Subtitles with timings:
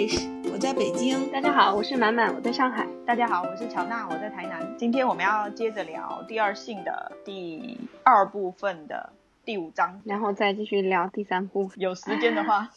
[0.00, 1.30] Grace，我在北京。
[1.30, 2.88] 大家好，我是满满，我在上海。
[3.04, 4.74] 大家好，我是乔娜，我在台南。
[4.78, 9.12] 今天我们要接着聊第二性的第二部分的
[9.44, 11.78] 第五章，然后再继续聊第三部分。
[11.78, 12.70] 有时间的话，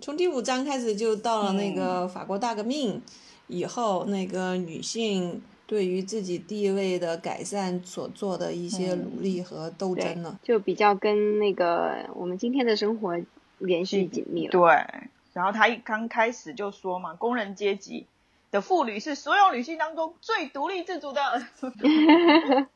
[0.00, 3.02] 从第五章开始就到了那个法国大革命
[3.48, 13.18] 以后，那个女性对于自己地位的改善所做的一些努力和斗争呢，就比较跟那个我们今天的生活
[13.58, 14.52] 联系紧密了。
[14.52, 15.10] 对。
[15.32, 18.06] 然后他一刚开始就说嘛，工人阶级
[18.50, 21.46] 的妇女是所有女性当中最独立自主的，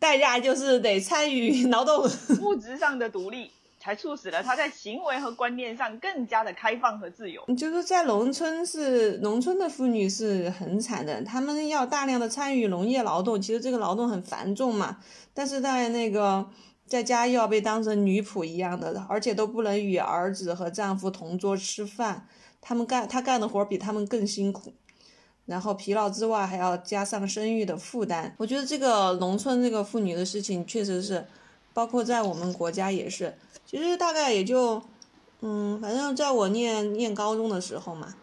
[0.00, 2.04] 代价就是得参与劳动，
[2.40, 7.44] 物质上的独立，才促使了她在行为和观念上更加的开放和自由。
[7.54, 14.96] 就是在农村是农村的妇女是很惨的，她们要大量的参与农业劳动，其实这个劳动很繁重嘛，
[15.34, 16.48] 但是在那个。
[16.88, 22.26] 在家又要被当成女仆一样的，而且都不能与儿子和丈夫同桌吃饭。
[22.60, 24.72] 他们干他干的活比他们更辛苦，
[25.46, 28.34] 然后疲劳之外还要加上生育的负担。
[28.38, 31.24] 我觉得这个农村这个妇女的事情确实是，
[31.72, 33.34] 包括在我们国家也是。
[33.64, 34.82] 其实大概也就，
[35.40, 38.16] 嗯，反正在我念念高中的时候嘛，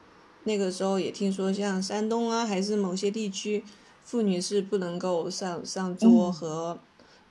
[0.44, 3.64] 那个时候也听说像山东啊，还是某些地区，
[4.04, 6.80] 妇女是不能够上上桌和。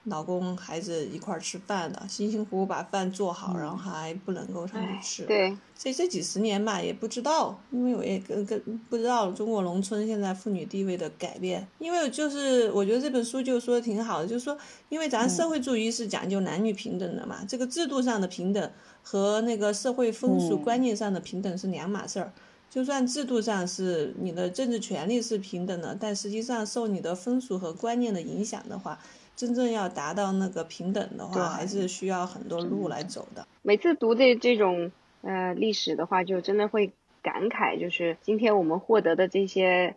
[0.05, 5.25] 老公孩子一块儿吃饭的，辛辛苦苦把饭做好，然后还不能够上去吃。
[5.25, 11.67] 对，这这几十年吧，也不知道，因为我也跟跟不知道中国农村现在妇女地位的改变。
[11.79, 14.57] 因为就是我觉得这本书就说的挺好的，就是说，
[14.91, 18.71] 因为咱社会主义是讲究男女平等的嘛，这个制度上的平等
[19.03, 22.31] 和那个社会风俗观念上的平等是两码事儿。
[22.69, 28.99] 就算制度上是你的政治权利是平等的，但实际上受你的风俗和观念的影响的话。
[29.37, 33.47] 真正要达到那个平等的话，还是需要很多路来走的。
[33.63, 39.97] 每次读这这种呃历史的话，就真的会感慨，就是今天我们获得的这些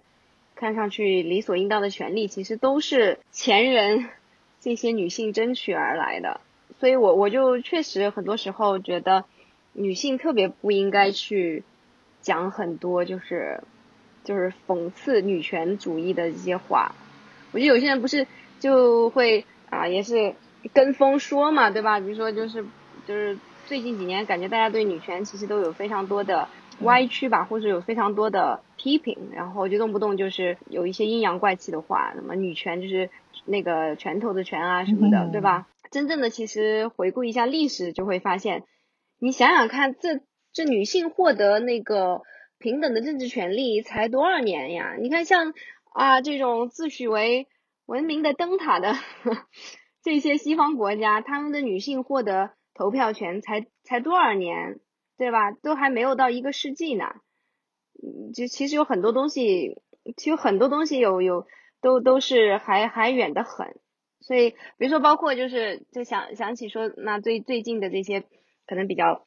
[0.56, 4.10] 看上去理所应当的权利，其实都是前人
[4.60, 6.42] 这些女性争取而来的。
[6.80, 9.24] 所以我我就确实很多时候觉得，
[9.74, 11.64] 女性特别不应该去
[12.24, 13.62] 讲很多就是
[14.24, 16.96] 就是讽刺女权主义的一些话。
[17.52, 18.26] 我觉得有些人不是。
[18.60, 20.36] 就会啊，也是
[20.74, 22.00] 跟风说嘛，对吧？
[22.00, 22.66] 比如说，就是
[23.06, 26.48] 就是最近几年，感觉大家对女权其实都有非常多的
[26.82, 33.10] 歪曲吧，或者有非常多的批评，然后就动不动就是有一些阴阳怪气的话，什么女权就是
[33.46, 35.68] 那个拳头的拳啊什么的，对吧？
[35.90, 38.64] 真正的其实回顾一下历史，就会发现，
[39.20, 40.20] 你想想看，这
[40.52, 42.22] 这女性获得那个
[42.58, 44.96] 平等的政治权利才多少年呀？
[45.00, 45.54] 你看像
[45.94, 47.48] 啊这种自诩为
[47.88, 48.94] 文明的灯塔的
[50.04, 54.80] 这些西方国家，他们的女性获得投票权才才多少年，
[55.18, 55.52] 对吧？
[55.52, 57.06] 都还没有到一个世纪呢。
[58.36, 59.82] 就其实有很多东西，
[60.18, 61.48] 其实很多东西有有
[61.82, 63.80] 都都是还还远得很。
[64.20, 68.26] 所以，比如说，包括就是就想想起说，那最最近的这些
[68.66, 69.26] 可能比较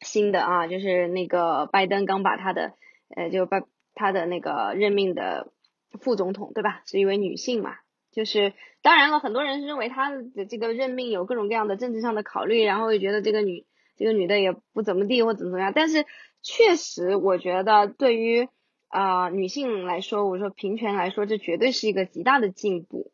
[0.00, 2.74] 新的啊，就是那个拜登刚把他的
[3.14, 3.62] 呃，就把
[3.94, 5.52] 他的那个任命的。
[5.96, 6.82] 副总统对吧？
[6.86, 7.76] 是一位女性嘛？
[8.12, 15.72] 就是当然了，很多人是认为她的这个任命有各种各样的政治上的考虑，然后也觉得这个女这个女的也不怎么地或怎么怎么样。
[15.74, 16.06] 但是
[16.42, 18.48] 确实，我觉得对于
[18.88, 23.12] 啊女性来说，我说平权来说，这绝对是一个极大的进步。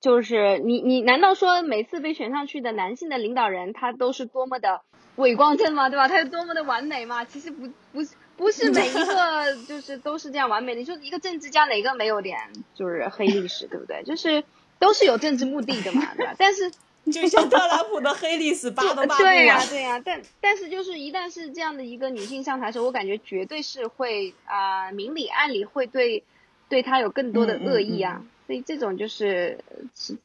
[0.00, 4.82] 就是你你难道说每次被选上去的男性的领导人，他都是多么的
[5.16, 5.90] 伟光正吗？
[5.90, 6.06] 对吧？
[6.06, 7.24] 他有多么的完美吗？
[7.24, 8.14] 其实不不是。
[8.38, 10.78] 不是每一 个就是都是这样完美的。
[10.78, 12.38] 你说一个政治家哪个没有点
[12.74, 14.02] 就是黑历史，对不对？
[14.04, 14.42] 就是
[14.78, 16.34] 都是有政治目的的嘛，对吧？
[16.38, 16.70] 但是
[17.12, 20.00] 就像特朗普的黑历史扒都扒不对呀，对呀。
[20.04, 26.22] 但但是就是一旦是这样的一个女性上台时候，我感觉绝对是会啊明里暗里会对
[26.68, 28.24] 对她有更多的恶意啊。
[28.46, 29.58] 所以这种就是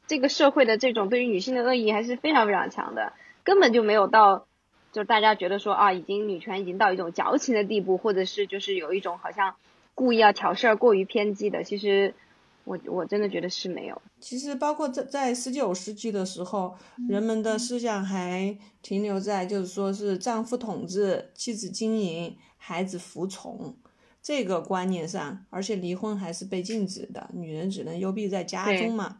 [0.06, 3.12] 这个社会的这种对于女性的恶意还是非常非常强的，
[3.42, 4.46] 根本就没有到。
[4.94, 9.56] 就是大家觉得说啊，已经女权已经到一种矫情的地步，或者是就是有一种好像
[9.92, 11.64] 故意要挑事儿、过于偏激的。
[11.64, 12.14] 其实
[12.62, 14.00] 我我真的觉得是没有。
[14.20, 16.76] 其实包括在在十九世纪的时候，
[17.08, 23.74] 人们的思想还停留在就是说是丈夫统治、妻子经营、孩子服从
[24.22, 29.18] 这个观念上，而且离婚还是被禁止的，女人只能幽闭在家中嘛。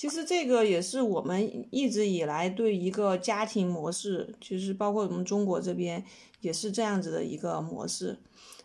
[0.00, 6.02] 其实这个也是我们一直以来对一个家庭模式，其实包括我们中国这边
[6.40, 8.18] 也是这样子的一个模式。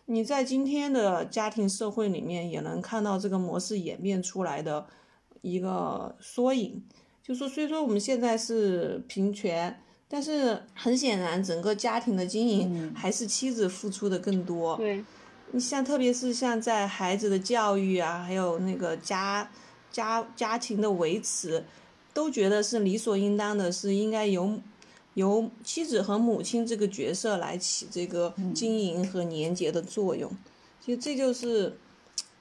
[0.06, 4.86] 你在今天的家庭社会里面也能看到这个模式演变出来的
[5.42, 6.82] 一个缩影。
[7.22, 9.78] 就说虽说我们现在是平权，
[10.08, 14.74] 但是很显然，整个家庭的经营嗯还是妻子付出的更多。
[14.78, 15.04] 对，
[15.50, 19.50] 你像特别是像在孩子的教育啊，还有那个家
[19.96, 21.64] 家家庭的维持，
[22.12, 24.58] 都觉得是理所应当的，是应该由
[25.14, 30.30] 由妻子和母亲这个角色来起这个经营和年节的作用。
[30.84, 31.78] 其实这就是，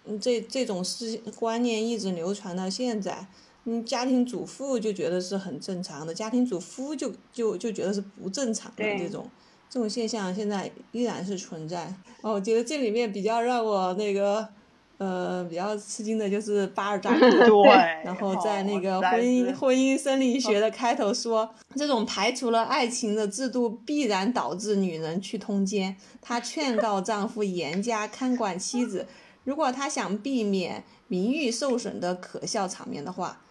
[0.04, 3.26] 嗯，这这种思观念一直流传到现在。
[3.64, 9.28] 嗯，家庭主妇就觉得是很正常的，家庭主夫就就就觉得是不正常的这种
[9.70, 11.96] 这种现象，现在依然是存在。
[12.22, 14.48] 哦，我觉得这里面比较让我那个
[14.98, 17.70] 呃比较吃惊的就是巴尔扎克， 对，
[18.04, 25.96] 然后在那个婚姻、婚姻生理学的开头说，这种排除了爱情的制度必然导致女人去通奸。
[26.22, 29.08] 她劝告丈夫严加看管妻子，
[29.44, 33.42] 如果她想避免名誉受损的可笑场面的话，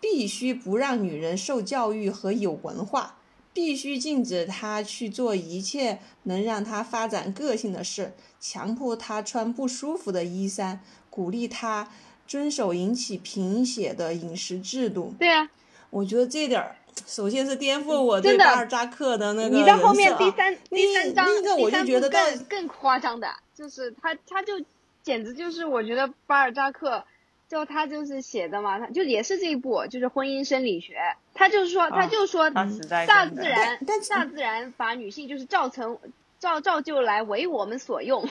[0.00, 3.16] 必须不让女人受教育和有文化，
[3.52, 11.88] 必须禁止他去做一切能让他发展个性的事，强迫他穿不舒服的衣衫，鼓励他
[12.26, 15.14] 遵守引起贫血的饮食制度。
[15.18, 15.50] 对啊，
[15.90, 16.76] 我觉得这点儿，
[17.06, 24.54] 首先是颠覆我对巴尔扎克的那个你到后面第三第三章另一个我就觉得更更夸张的，就是他他就
[25.02, 27.04] 简直就是我觉得巴尔扎克。
[27.52, 30.96] 就他就是写的嘛，他就也是这一部，就是婚姻生理学。
[31.34, 35.98] 他就是说，他就说，大自然但大自然把女性就是造成
[36.38, 38.26] 造造就来为我们所用，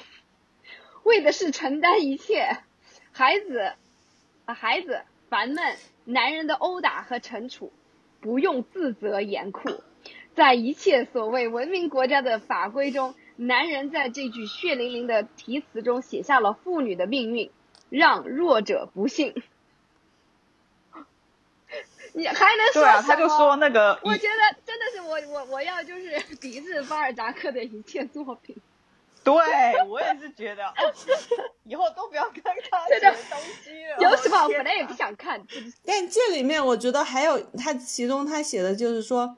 [1.03, 2.57] 为的是承担一切，
[3.12, 3.73] 孩子
[4.45, 7.71] 啊孩子烦闷，男人的殴打和惩处，
[8.21, 9.83] 不用自责严酷，
[10.33, 17.51] 在一切所谓文明国家的法规中，男人在这句血淋淋的题词中写下了妇女的命运，
[17.91, 19.43] 让弱者不幸。
[22.13, 28.55] 你还能说对啊，他就什么说那个我觉得真的是我我我要就是 抵制巴尔扎克的一切作品。
[29.23, 29.33] 对
[29.88, 30.73] 我也是觉得，哦
[31.63, 32.41] 以后都不要看
[32.71, 34.09] 他写 真的的东西了。
[34.09, 34.41] 有什么？
[34.44, 39.37] 我本来也不想看，就是但这里面我觉得还有他其中他写的就是说，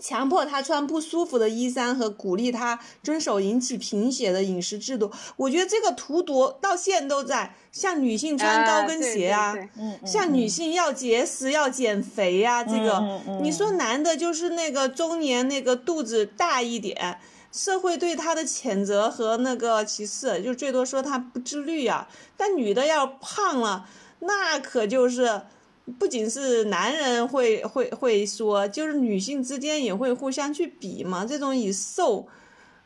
[0.00, 5.12] 强迫他穿不舒服的衣衫和鼓励他遵守引起贫血的饮食制度。
[5.36, 17.20] 我觉得这个荼毒到现在都在，像女性穿高跟鞋啊，对对对嗯，嗯像女性要节食、要减肥呀、这个、嗯嗯你说男的就是那个中年那个肚子大一点，
[17.52, 23.86] 社会对他的谴责和那个歧视，就最多说他不自律啊、但女的要胖了，
[24.20, 25.42] 那可就是。
[25.98, 31.24] 不仅是男人会会会说，就是女性之间也会互相去比嘛。
[31.24, 32.26] 这种以瘦，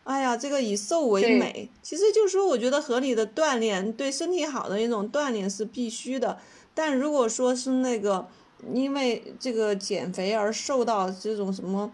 [0.04, 6.38] 哎呀，这个以瘦为美，其实就是说，我觉得合理的锻炼对身体好的一种锻炼是必须的。
[6.74, 8.26] 但如果说是那个
[8.72, 11.92] 因为这个减肥而受到这种什么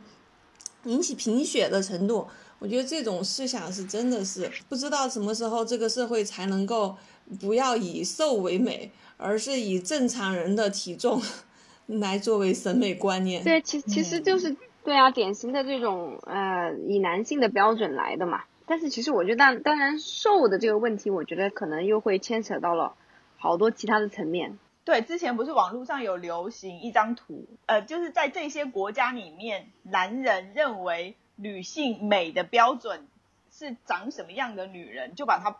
[0.84, 2.26] 引起贫血的程度，
[2.58, 6.96] 我觉得这种思想是真的是不知道什么时候这个社会才能够
[7.38, 8.90] 不要以瘦为美，
[9.20, 11.20] 而是以正常人的体重
[11.87, 13.44] 来作为审美观念。
[13.44, 18.44] 对，其其实就是对啊，典型的这种呃以男性的标准来的嘛。
[18.67, 22.94] 但是其实我觉得当当然瘦的这个问题，我觉得可能又会牵扯到了
[23.37, 24.58] 好多其他的层面。
[24.84, 33.06] 对，之前不是网络上有流行一张图，呃，就是在这些国家里面，男人认为女性美的标准
[33.52, 35.56] 是长什么样的女人，就把她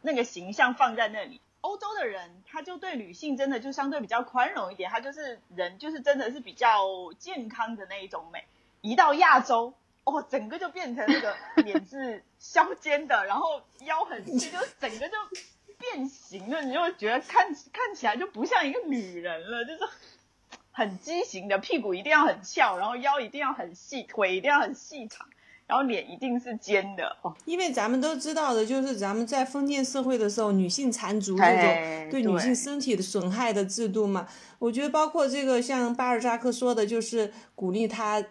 [0.00, 1.40] 那个形象放在那里。
[1.64, 6.86] 欧洲的人他就对女性真的就相对比较宽容一点，他就是人就是真的是比较
[7.18, 8.44] 健康的那一种美。
[8.82, 9.72] 一到亚洲，
[10.04, 15.16] 哦，整个就变成那个脸是削尖的，然后腰很细，就整个就
[15.78, 19.80] 变形了，你就会觉得看看起来就不像一个女人了，就是
[20.70, 25.26] 很畸形的，屁股一定要很翘，然后腰一定要很细，腿一定要很细长，
[25.66, 27.16] 然后脸一定是尖的。
[27.22, 34.26] 哦，因为咱们都知道的，就是咱们在封建社会的时候，女性缠足这哎种对女性身体的损害的制度嘛。
[34.58, 38.22] 我觉得包括这个像巴尔扎克说的，就是鼓励她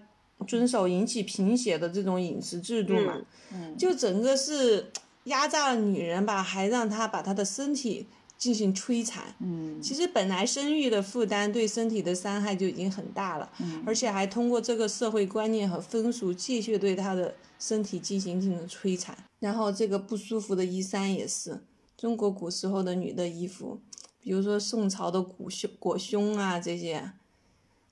[0.47, 3.17] 遵守引起贫血的这种饮食制度嘛。
[3.51, 4.91] 嗯，就整个是
[5.25, 8.07] 压榨了女人吧，还让她把她的身体
[8.43, 9.23] 进行摧残。
[9.39, 19.17] 嗯其实本来生育的负担对身体的伤害就已经很大了，嗯而且还通过这个社会观念和风俗继续对她的身体进行进行摧残。
[19.39, 21.61] 然后这个不舒服的衣衫也是
[21.95, 23.79] 中国古时候的女的衣服，
[24.19, 27.11] 比如说宋朝的裹胸裹胸啊这些，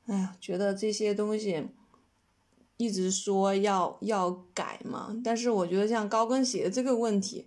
[0.07, 1.67] 哎呀，觉得这些东西
[2.75, 7.45] 一直说要要改嘛，但是我觉得像高跟鞋这个问题，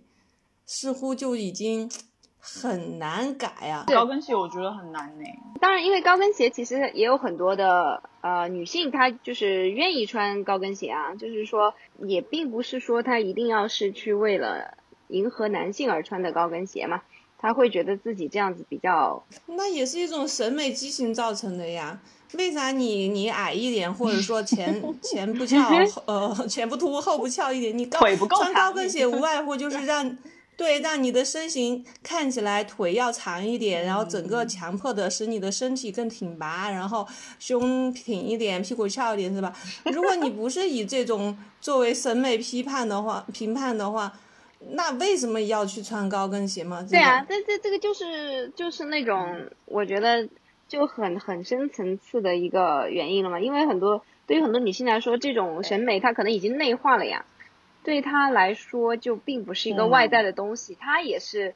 [0.65, 1.91] 似乎就已经
[2.45, 3.85] 很难改啊。
[3.87, 5.25] 高跟鞋我觉得很难呢。
[5.59, 17.01] 当然，因为高跟鞋其实也有很多的呃女性，她就是愿意穿高跟鞋啊，就是说也并不是说她一定要是去为了迎合男性而穿的高跟鞋嘛，
[17.39, 19.25] 她会觉得自己这样子比较。
[19.47, 21.99] 那也是一种审美畸形造成的呀。
[22.33, 25.57] 为啥你你矮一点，或者说前 前不翘，
[26.05, 30.17] 呃前不凸后不翘一点，你高穿高跟鞋无外乎就是让。
[30.57, 37.05] 对，让你的身形看起来腿要长一点，然后整个强迫的使你的身体更挺拔，然后
[37.39, 39.53] 胸挺一点，屁股翘一点，是吧？
[39.91, 44.13] 如果你不是以这种作为审美批判的话，评判的话，
[44.71, 46.81] 那为什么要去穿高跟鞋嘛？
[46.89, 50.27] 对啊，这这这个就是就是那种我觉得
[50.67, 57.25] 就很很深层次的一个原因了嘛，因为很多对于很多女性来说，这种审美它可能已经内化了呀。
[57.85, 61.53] 对他来说，就并不是一个外在的东西，他也是，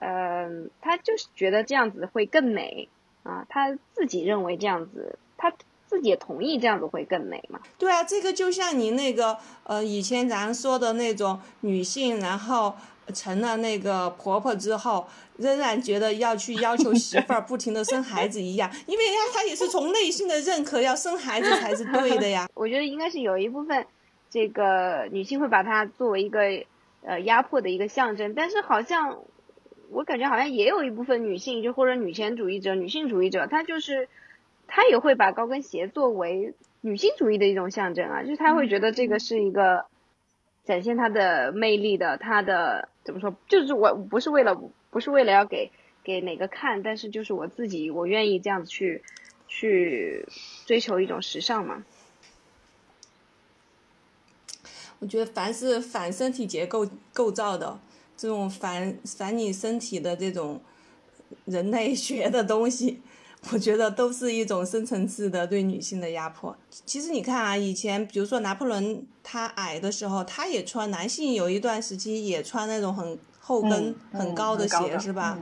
[0.00, 0.50] 呃，
[0.80, 2.88] 他就是觉得这样子会更美
[3.22, 5.52] 啊，他自己认为这样子，他
[5.86, 7.60] 自己也同意这样子会更美嘛。
[7.78, 12.74] 对啊，这个就像你那个呃，以前咱说的那种女性，然后
[13.14, 22.48] 成了那个婆婆之后，仍然觉得要去要求媳妇儿不停的生孩子一样，因为呀，她也是从内心的认可要生孩子才是对的呀。
[22.54, 23.86] 我觉得应该是有一部分。
[24.30, 26.40] 这个女性会把它作为一个
[27.02, 29.18] 呃压迫的一个象征，但是好像
[29.90, 34.08] 我感觉好像也有一部分女性就或者女权主义者、女性主义者，她就是
[34.68, 39.84] 她也会把高跟鞋作为女性主义的一种象征啊，就是她会觉得这个是一个
[40.64, 44.54] 展现她的魅力的，她的怎么说，就是我不是为了
[44.90, 45.72] 不是为了要给
[46.04, 49.02] 给哪个看，但是就是我自己我愿意这样子去
[49.48, 50.26] 去
[50.66, 51.82] 追求一种时尚嘛。
[55.00, 57.80] 我觉得凡是反身体结构构造的
[58.16, 60.60] 这种反反你身体的这种
[61.46, 63.00] 人类 学的东西，
[63.50, 66.56] 我觉得都是一种深层次的对女性的压迫。
[66.86, 75.38] 其实你看啊，以前比如说拿破仑他矮的时候，他也穿男性有一段时期也穿那种很后跟很高的鞋，是吧？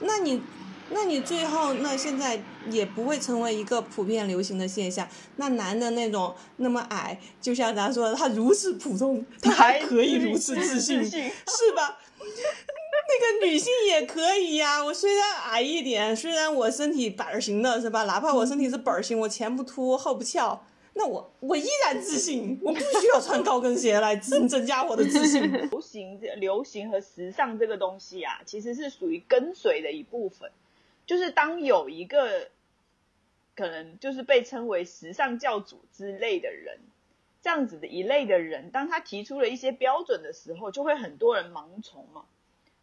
[0.00, 0.42] 那你。
[0.90, 2.40] 那你最后那现在
[2.70, 5.06] 也不会成为一个普遍流行的现象。
[5.36, 11.10] 那男的那种那么矮，就像咱说的，他如此普通，他还可以如此自信，是
[11.74, 11.98] 吧？
[13.08, 14.84] 那个女性也可以呀。
[14.84, 18.04] 我虽然矮一点，虽然我身体板儿型的，是吧？
[18.04, 20.64] 哪怕我身体是板儿型，我前不凸后不翘，
[20.94, 22.58] 那我我依然自信。
[22.62, 25.42] 我不需要穿高跟鞋来增增加我的自信。
[25.52, 30.50] 流行、流行和时尚这个东西啊，其实是属于跟随的一部分。
[31.06, 32.48] 就是当有一个
[33.54, 36.80] 可能就是被称为时尚教主之类的人，
[37.40, 42.24] 这样子的一类的人，当他提出了一些标准的时候，就会很多人盲从嘛。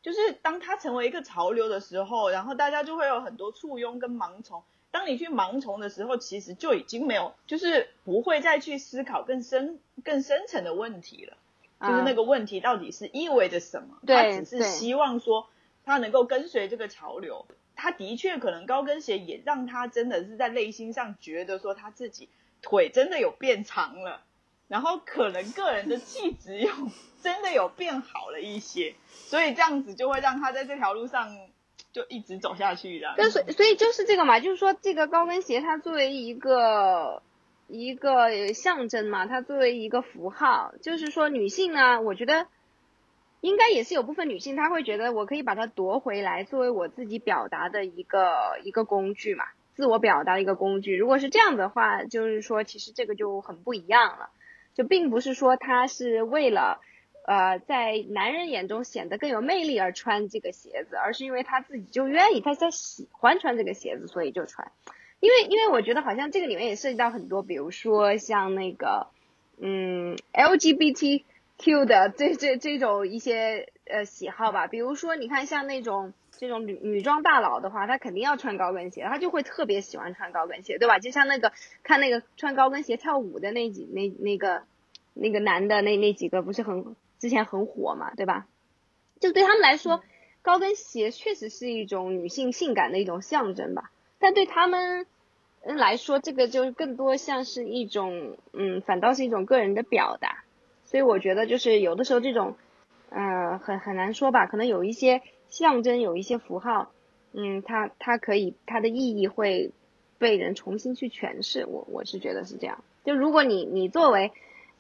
[0.01, 4.63] 就是当他成为一个潮流的时候，然后大家就会有很多簇拥跟盲从。
[4.91, 11.37] 当你去盲从的时候，其实就已经没有，就是不会再去思考更深、更深层的问题了。
[11.79, 13.97] 就是那个问题到底是意味着什么？
[14.05, 15.47] 他只是希望说
[15.83, 17.45] 他能够跟随这个潮流。
[17.75, 22.29] 他的确可能高跟鞋也让他真的是在内心上觉得说他自己
[22.61, 24.21] 腿真的有变长了，
[24.67, 26.69] 然后可能个人的气质又
[27.21, 31.37] 真的有变好了一些，所以这样子就会让他在这条路上
[31.91, 33.13] 就一直走下去的。
[33.17, 37.21] 但所所以就是这个嘛，就是说这个高跟鞋它作为一个
[37.67, 42.47] 一个象征嘛，它作为一个符号，就是说女性呢，我觉得。
[43.43, 49.43] 应该也是有部分女性，她会觉得我可以把它夺回来，作为我自己表达的一个一个工具嘛，
[49.75, 50.95] 自我表达的一个工具。
[50.95, 54.29] 如果是这样的话，就是说其实这个就很不一样了，
[54.75, 56.79] 就并不是说她是为了
[57.27, 64.71] 呃在男人眼中显得更有魅力而穿这个鞋子，而是因为她自己就愿意，她在喜欢穿这个鞋子，所以就穿。
[65.19, 69.07] 因为因为我觉得好像这个里面也涉及到很多，比如说像那个
[69.59, 71.23] 嗯 LGBT。
[71.57, 80.99] Q 的这这这种一些呃喜好吧，比如说你看像那种这种女女装大佬的话，她肯定要穿高跟鞋，她就会特别喜欢穿高跟鞋，对吧？
[80.99, 84.63] 就像那个看那个穿高跟鞋跳舞的那几那那个
[85.13, 88.45] 那个男的那那几个不是很之前很火嘛，对吧？
[89.21, 90.03] 就对他们来说，
[90.41, 95.05] 高跟鞋确实是一种女性性感的一种象征吧，但对他们
[95.63, 100.43] 来说，这个就更多像是一种嗯，反倒是一种个人的表达。
[100.93, 102.55] 所以我觉得就是有的时候这种，
[103.09, 106.91] 呃，很很难说吧，可能有一些象征，有一些符号，
[107.31, 109.71] 嗯，它它可以它的意义会
[110.19, 111.65] 被人重新去诠释。
[111.65, 112.83] 我我是觉得是这样。
[113.03, 114.31] 就如果你你作为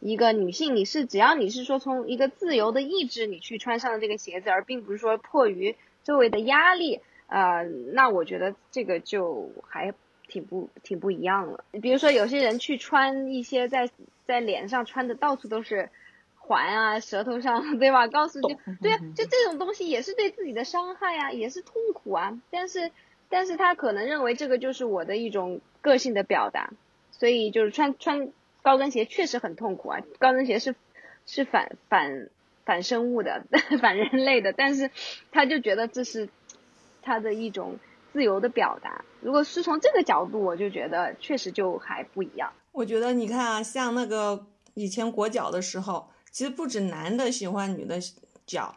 [0.01, 9.95] 一个女性，你是只要你是说从一个自由的意志你去穿上了这个鞋子，而并不是说迫于周围的压力，呃，那我觉得这个就还
[10.27, 11.65] 挺不挺不一样了。
[11.81, 13.89] 比如说有些人去穿一些在
[14.25, 15.89] 在脸上穿的到处都是
[16.45, 18.07] 环啊，舌头上对吧？
[18.07, 18.49] 告诉就
[18.81, 22.39] 对啊，就这种东西也是对自己的伤害啊，也是痛苦啊。
[22.51, 22.91] 但是
[23.29, 26.71] 但是他可能认为这个就是我的一种个性的表达，
[27.11, 28.31] 所以就是穿穿
[28.61, 30.75] 高跟鞋确实很痛苦啊，高跟鞋是
[31.25, 32.29] 是反反。
[32.65, 33.43] 反生物的，
[33.81, 34.89] 反人类的，但是
[35.33, 36.29] 他就觉得这是
[37.01, 37.77] 他的一种
[38.13, 39.03] 自由的表达。
[39.19, 42.53] 如果是从这个角度，我就觉得确实就还不一样。
[42.71, 44.45] 我觉得你看啊，像那个
[44.75, 47.97] 以前裹脚的时候，其实不止男的喜欢女的
[48.45, 48.75] 脚。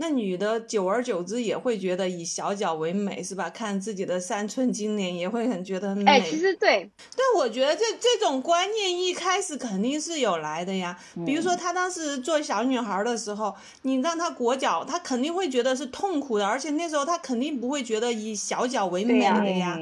[0.00, 3.50] 那女的久而久之也会觉得以小脚为美，是吧？
[3.50, 6.04] 看自己的三寸金莲也会很觉得很美。
[6.04, 10.96] 哎，其实对，但我觉得这这种观念一开始肯定是有来的呀。
[11.26, 19.76] 比如说她当时做小女孩的时候，你让她裹脚，她肯定会觉得是痛苦的，而且那时候她肯定不会觉得以小脚为美的呀。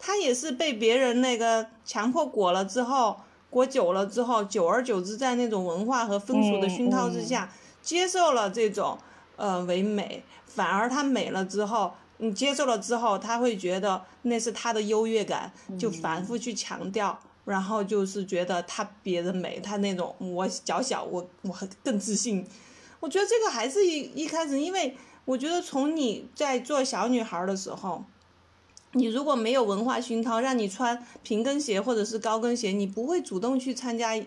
[0.00, 7.52] 她也是被别人那个强迫裹了之后，裹久了之后，久而久之在那种文化和风俗的熏陶之下，
[7.82, 8.96] 接受了这种。
[9.36, 22.46] 呃，唯美，反而她美了之后，你接受了之后，她会觉得那是她的优越感，就反复去强调，然后就是觉得她别人美，她那种我脚小，我我更自信。
[23.00, 28.04] 我觉得这个还是一一开始，因为我觉得从你在做小女孩的时候，
[28.92, 34.20] 你如果没有文化熏陶，让你穿平跟鞋或者是高跟鞋，你不会主动去参加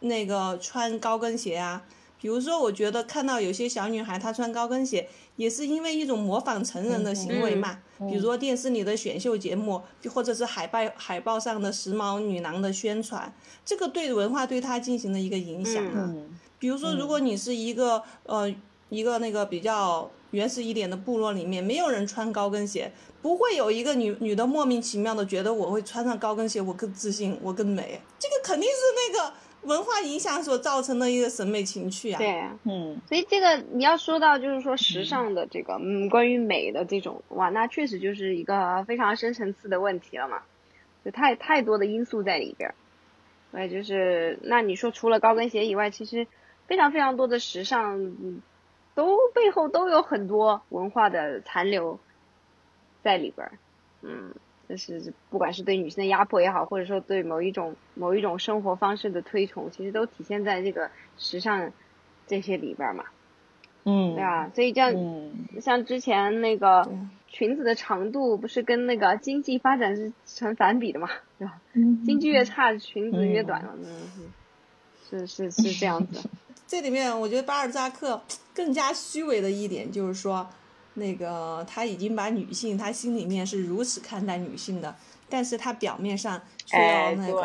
[0.00, 1.82] 那个穿高跟鞋啊。
[2.18, 7.78] 比如说，我觉得看到有些小女孩她穿高跟鞋，也是因为一种模仿成人的行为嘛。
[7.98, 9.82] 比如说电视里的选秀节目，
[10.12, 13.32] 或者是海报海报上的时髦女郎的宣传，
[13.64, 16.14] 这个对文化对她进行了一个影响啊。
[16.58, 18.52] 比如说，如果你是一个呃
[18.88, 28.00] 一个那个比较原始一点的部落里面，没有人穿高跟鞋，不会有一个女女的莫名其妙的觉得我会穿上高跟鞋，我更自信，我更美。
[28.18, 28.76] 这个肯定是
[29.12, 29.32] 那个。
[29.62, 40.42] 文化影响所造成的一个审美情趣啊，对，嗯，所以这个你要说到就是说时尚的这个，嗯，关于美的这种，哇，那确实就是一个非常深层次的问题了嘛，
[41.04, 42.74] 就太太多的因素在里边儿，
[43.58, 46.28] 哎，就是那你说除了高跟鞋以外，其实
[46.68, 47.98] 非常非常多的时尚，
[48.96, 52.00] 都背后都有很多文化的残留
[53.04, 53.52] 在里边儿，
[54.02, 54.34] 嗯。
[54.68, 61.70] 就是不管是对女性的压迫也好，或者说对某一种某一种生活方式的推崇，其实都体现在这个时尚
[62.26, 63.04] 这些里边儿嘛。
[63.84, 64.92] 嗯，对啊，所以这样，
[65.60, 66.90] 像之前那个
[67.28, 71.60] 裙子的长度不是跟那个经济发展是成反比的嘛，对吧？
[72.04, 73.72] 经济越差，裙子越短了。
[73.76, 74.32] 嗯，
[75.08, 76.28] 是是是这样子。
[76.66, 78.22] 这里面我觉得巴尔扎克
[78.54, 80.48] 更加虚伪的一点就是说。
[80.98, 84.96] 那个他已经把女性，他心里面是如此看待女性的，
[85.28, 87.44] 但是他表面上却要那个，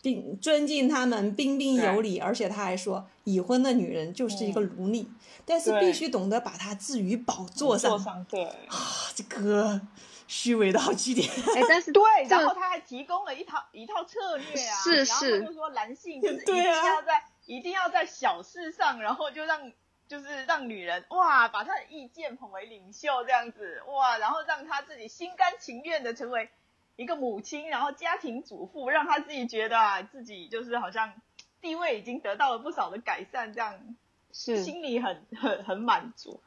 [0.00, 5.08] 并尊敬他们，彬彬有礼，而且他还说已婚的女人就是一个奴隶，
[5.44, 8.24] 但是必须懂得把她置于宝座上。
[8.28, 8.78] 对，啊，
[9.12, 9.80] 这个
[10.28, 11.28] 虚伪到极点。
[11.28, 17.20] 哎，但是 对，然后他还提供了一套一套策略啊，是是，然后就说男性就是一定要在
[17.56, 19.72] 一定要在小事上，然后就让。
[20.08, 26.50] 就是让女人哇，把她的意见捧为领袖这样子哇，然后让她自己心甘情愿的成为
[26.96, 31.14] 一个母亲，然后家庭主妇，让她自己觉得啊，自己就是好像
[31.62, 33.96] 地位已经得到了不少的改善，这样
[34.34, 36.42] 是心里很很很满足。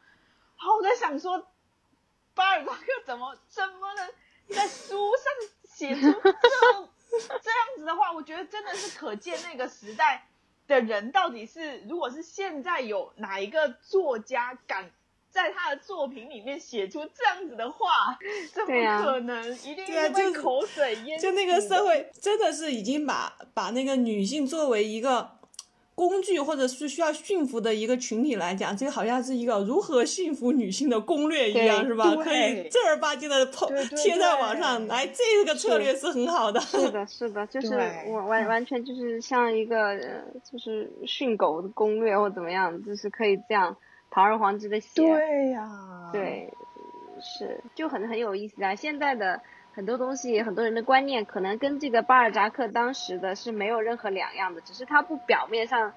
[0.57, 1.47] 好，我在想说，
[2.35, 4.13] 巴尔扎克怎么怎么能
[4.55, 8.11] 在书上写出这这样子的话？
[8.11, 10.27] 我觉得真的是可见那个时代。
[10.67, 14.91] 的人到底是，如果是现在有哪一个作家敢
[15.29, 18.17] 在他的作品里面写出这样子的话，
[18.53, 21.19] 这不可能，一定是被口水淹。
[21.19, 25.34] 就那个社会真的是已经把把那个女性作为一个
[25.95, 32.13] 工具，或者是需要驯服的一个群体来讲，这个好像是一个如何驯服女性的攻略一样，是吧？
[32.15, 36.59] 可以正儿八经的抛贴在网上来，这个策略是很好的。
[36.59, 37.75] 是的，是的，就是
[38.09, 39.97] 完完完全就是像一个
[40.43, 43.75] 就是训狗的攻略或怎么样，就是可以这样。
[44.11, 46.49] 堂而皇之的写，对呀，对，
[47.21, 48.73] 是就很很有意思啊。
[48.73, 49.41] 现在的
[49.75, 55.93] 很多东西，很多人的观念可能跟这个巴尔扎克当时的是没有任何两样的，只是他不表面上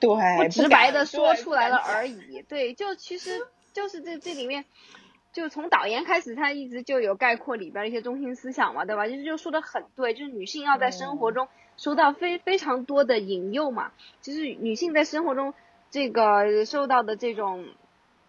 [0.00, 2.42] 对不直白的说出来了而已。
[2.48, 4.64] 对，就其实就是这这里面，
[5.32, 9.06] 就从导言开始，他一直就有概括里边一些中心思想嘛，对吧？
[9.06, 13.92] 就是就说的很对，就是女性要在生活中受到非非常多的引诱嘛。
[14.22, 15.54] 其实女性在生活中。
[15.92, 17.66] 这个受到的这种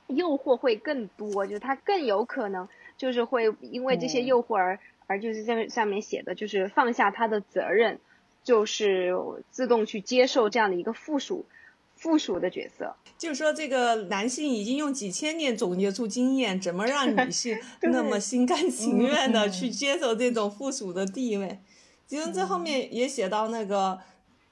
[0.07, 2.67] 诱惑会更多，就是她更有可能
[3.01, 7.99] 就是会因为这些诱惑而、而就是在上面写的就是放下他的责任，
[8.43, 9.11] 就是
[9.49, 11.47] 自动去接受这样的一个附属
[11.95, 12.95] 附属的角色。
[13.17, 21.57] 就是说，这个男性已经用几千年总结出经验，怎么让女性 那么心甘情愿的去接受这种附属的地位？
[22.05, 23.99] 其实这后面也写到那个。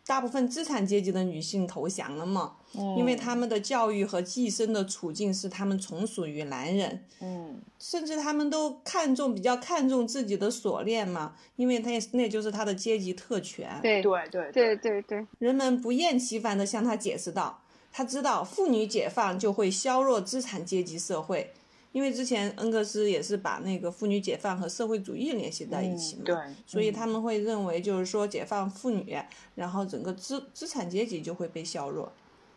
[0.06, 2.56] 大部分资产阶级的女性投降了嘛？
[2.76, 13.80] 嗯，因为他们的教育和寄生的处境是他们从属于男人，嗯，甚至他们都看重比较看重自己的锁链嘛，因为他也那就是他的阶级特权。
[13.82, 21.54] 对对对对对对，人们不厌其烦地向他解释道，他知道妇女解放就会削弱资产阶级社会。
[21.92, 29.18] 因为之前恩格斯也是把那个妇女解放和社会主义联系在一起嘛，对，所以他们会认为就是说解放妇女，
[29.56, 32.12] 然后整个资资产阶级就会被削弱，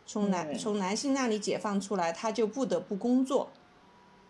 [0.05, 3.51] 从男从男性那里解放出来，他就不得不工作，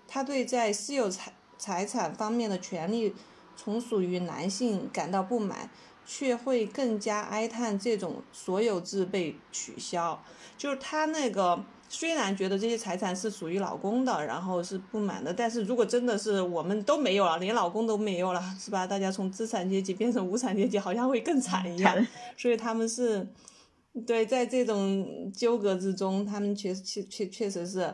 [0.07, 3.13] 他对在私有财财产方面的权利
[3.57, 5.69] 从属于男性感到不满，
[6.05, 10.23] 却会更加哀叹这种所有制被取消，
[10.57, 11.65] 就是他那个。
[11.93, 18.87] 虽然觉得这些财产是属于老公的，然后是不满的，但是如果真的是我们都没有了，连老公都没有了，是吧？
[18.87, 21.95] 大家从资产阶级变成无产阶级，好像会更惨一样。
[22.35, 23.27] 所以他们是，
[24.07, 27.93] 对，在这种纠葛之中，他们确确确确实是，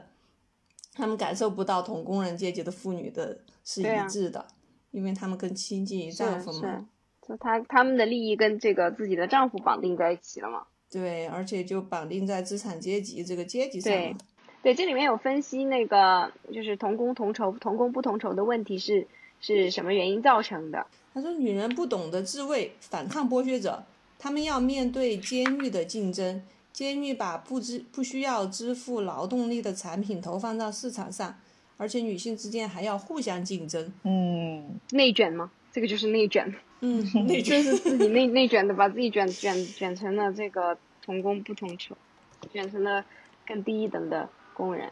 [0.94, 4.48] 他们感受不到同工人阶级的妇女的是一致的，
[4.92, 6.88] 因为他们更亲近于丈夫嘛。
[7.28, 10.64] 就他他们的利益跟这个自己的丈夫绑定在一起了嘛。
[10.92, 13.94] 对，而且就绑定在资产阶级这个阶级上。
[13.94, 14.16] 对，
[14.64, 19.08] 对，这里面有分析那个就是同工同酬、同工不同酬的问题是
[19.40, 20.86] 是什么原因造成的？
[21.14, 23.84] 他说，女人不懂得自卫，反抗剥削者，
[24.18, 31.36] 他们要面对监狱的竞争，监狱把不支不需要支付劳动力的产品投放到市场上，
[31.78, 33.92] 而且女性之间还要互相竞争。
[34.04, 35.52] 嗯，内卷吗？
[35.72, 36.54] 这个就是内卷。
[36.82, 41.96] 嗯，内卷是自己内内卷的，把自己卷卷卷成了这个同工不同酬，
[42.54, 43.04] 卷成了
[43.46, 44.90] 更低一等的工人，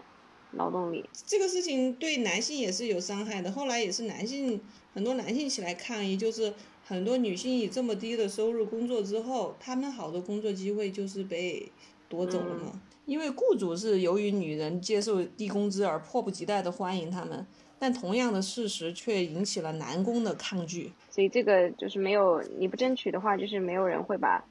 [0.52, 1.06] 劳动力。
[1.26, 3.52] 这个事情对男性也是有伤害的。
[3.52, 4.60] 后来也是男性
[4.94, 6.54] 很多男性起来抗议，就是
[6.86, 11.72] 很多女性以这么低的收入工作之后，他们好多工作机会就是被
[12.10, 12.82] 夺走了嘛。
[13.06, 17.48] 因为雇主是由于女人接受低工资而迫不及待的欢迎他们。
[17.80, 24.44] 但同样的事实却引起了男工的抗拒，所以这个就是没有你不争取的话，就是没有人会把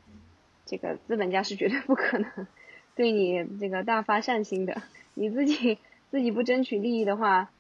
[0.65, 2.47] 这个资本家是绝对不可能
[2.95, 4.83] 对你这个大发善心的。
[5.15, 5.79] 你自己
[6.11, 7.51] 自己不争取利益的话，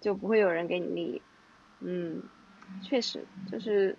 [0.00, 1.22] 就不会有人给你利益。
[1.80, 2.22] 嗯，
[2.82, 3.96] 确实就是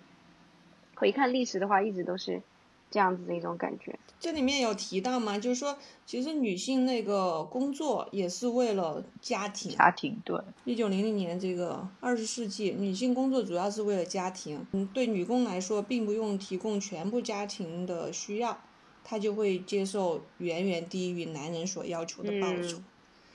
[0.94, 2.42] 回看历史的话，一直都是
[2.90, 3.98] 这样子的一种感觉。
[4.18, 5.38] 这里面有提到吗？
[5.38, 9.76] 就是说，其实女性那个工作也是为了家庭。
[9.76, 10.40] 家庭对。
[10.64, 14.66] 一九零零年这个二十世纪，女性工作主要是为了家庭。
[14.72, 18.58] 嗯，对女工来说，并不用提供全部家庭的需要，
[19.04, 22.78] 她就会接受远远低于男人所要求的报酬。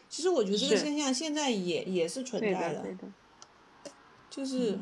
[0.09, 2.83] 其实我觉得这个现象现在也也是存在的。
[4.29, 4.79] 就是，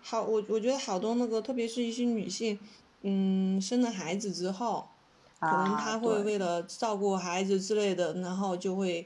[0.00, 2.58] 好，我我觉得好多那个，特别是一些女性，
[3.02, 4.88] 嗯，生了孩子之后。
[5.40, 9.04] 可能他会为了照顾孩子之类的，然后就会，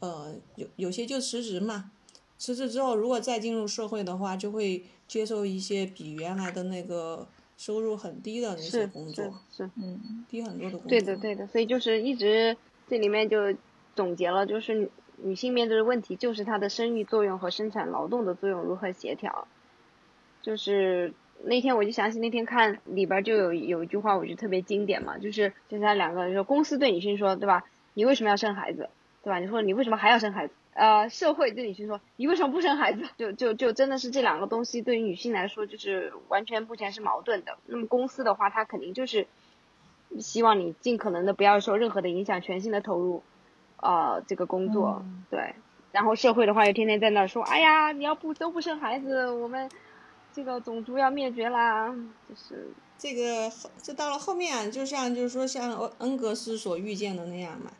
[0.00, 1.90] 呃，有有些就辞职嘛。
[2.36, 10.88] 辞职之后，如果再进入社会的话，就会接受一些比原来的那个收入很低的那些工作，是嗯，低很多的工作。
[10.90, 11.46] 对的，对的。
[11.46, 12.54] 所以就是一直
[12.86, 13.56] 这里面就
[13.96, 19.48] 总结了，就是女性面对的问题就是她的生育作用和生产劳动的作用如何协调，
[20.42, 21.14] 就是。
[21.44, 27.64] 那天我就想起那天看里边就有有一句话，我觉得特别经典嘛，就是就是他两个人说，公司对女性说，对吧？
[27.94, 28.90] 你为什么要生孩子，
[29.22, 29.38] 对吧？
[29.38, 30.52] 你说你为什么还要生孩子？
[30.74, 33.02] 呃，社会对女性说，你为什么不生孩子？
[33.16, 37.56] 就就就真的是这两个东西对于女性来说，就是完全目前是矛盾的。
[37.66, 39.26] 那么公司的话，它肯定就是
[40.18, 43.22] 希望你尽可能的不要受任何的影响，全心的投入
[43.80, 45.54] 呃这个工作，对。
[45.90, 49.68] 然后社会的话又天天在那说，哎呀，你要不都不生孩子，我们。
[50.34, 51.88] 这个种族要灭绝啦，
[52.28, 53.50] 就是这个，
[53.82, 57.72] 这到了后面，就像就是说像恩格斯所预见的那样嘛，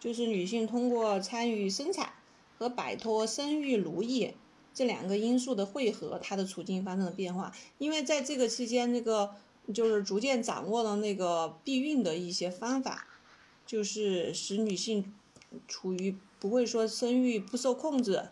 [0.00, 2.12] 就是女性通过参与生产
[2.58, 4.34] 和摆脱生育奴役
[4.72, 7.52] 这两个因素的汇合，她的处境发生了变化。
[7.78, 9.34] 因为在这个期间，这个
[9.74, 13.06] 就是逐渐掌握了那个避孕的一些方法，
[13.66, 15.14] 就是使女性
[15.66, 18.28] 处于不会说生育不受控制。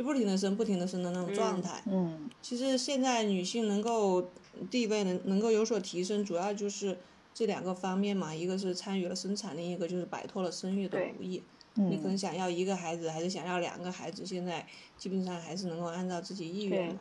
[0.00, 1.82] 就不停的生，不停的生的那种状态。
[1.84, 4.30] 嗯，其实现在女性能够
[4.70, 6.96] 地位能能够有所提升，主要就是
[7.34, 11.42] 这两个方面嘛，一个是参与了生产，另一个就是摆脱了生育的奴役。
[11.74, 16.96] 你可能想要一个孩子，还是想要两个孩子，现在基本上还是能够按照自己意愿来。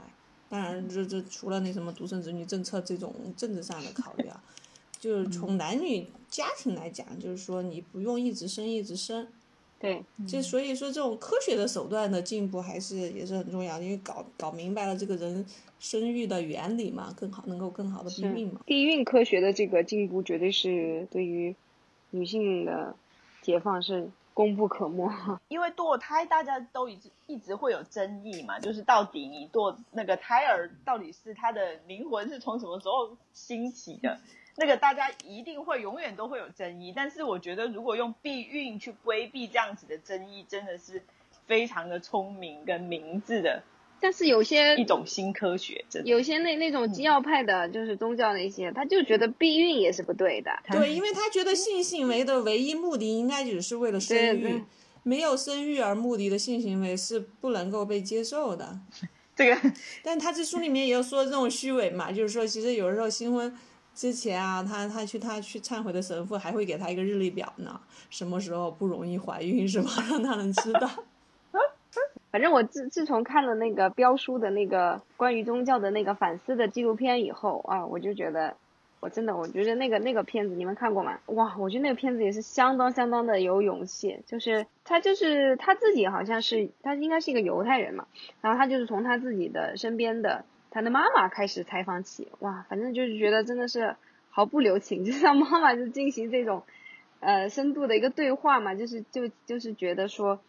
[0.50, 4.44] 当然，这这除了那什么独生子女政策这种政治上的考虑啊，
[5.00, 9.26] 就是从男女家庭来讲，就是说你不用一直生一直生。
[9.80, 15.46] 对，就所以说这种科学的手段的进步还是也是很重要的，因为搞搞明白了这个人
[15.80, 18.60] 生育的原理嘛，更好能够更好的避孕嘛。
[18.66, 21.56] 避孕科学的这个进步绝对是对于
[22.10, 22.94] 女性的
[23.42, 25.10] 解放是功不可没。
[25.48, 34.20] 因为堕胎大家都一直一直会有争议嘛，就是到底你堕那个胎儿到底是他的灵魂是从什么时候兴起的？
[34.60, 41.02] 那个大家一定会永远都会有争议，但是我觉得如果用避孕去规避这样子的争议，真的是
[41.48, 43.64] 非常的聪明跟明智的。
[44.02, 50.52] 但是有些一种新科学，真有些那那种基要派的，就是宗教那些，他就觉得避孕也是不对的。
[50.70, 54.62] 对，因为他觉得性行为的唯一目的应该只是为了生育，
[55.04, 58.78] 没有生育而目的的性行为是不能够被接受的。
[59.38, 63.58] 这个，但他这书里面也有说这种虚伪嘛，就是说其实有时候新婚。
[64.00, 67.78] 之前啊，他他去他去忏悔的神父还会给他一个日历表呢，
[68.10, 69.90] 什么时候不容易怀孕是吧？
[70.10, 70.90] 让他能知道。
[72.32, 78.56] 反正我自自从看了那个标书的那个关于宗教的那个反思的纪录片以后啊，我就觉得，
[79.02, 81.20] 我真的我觉得那个那个片子你们看过吗？
[81.26, 88.06] 哇，我觉得那个片子也是相当相当的有勇气，就是他就是他自己好像是他应该是一个犹太人嘛，
[88.40, 90.46] 然后他就是从他自己的身边的。
[90.72, 93.96] 他的妈妈开始采访起，哇，反正就是觉得真的是
[94.30, 96.64] 毫不留情， 就让妈妈就进行这种，
[97.20, 100.40] 呃，深度的一个对话嘛，就是就就是觉得说，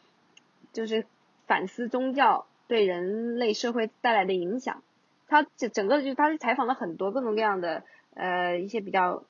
[0.72, 1.06] 就是
[1.46, 4.83] 反思宗教对人类社会带来的影响。
[5.26, 9.22] 他整整个就他是采访了很多各种各样的呃一些比较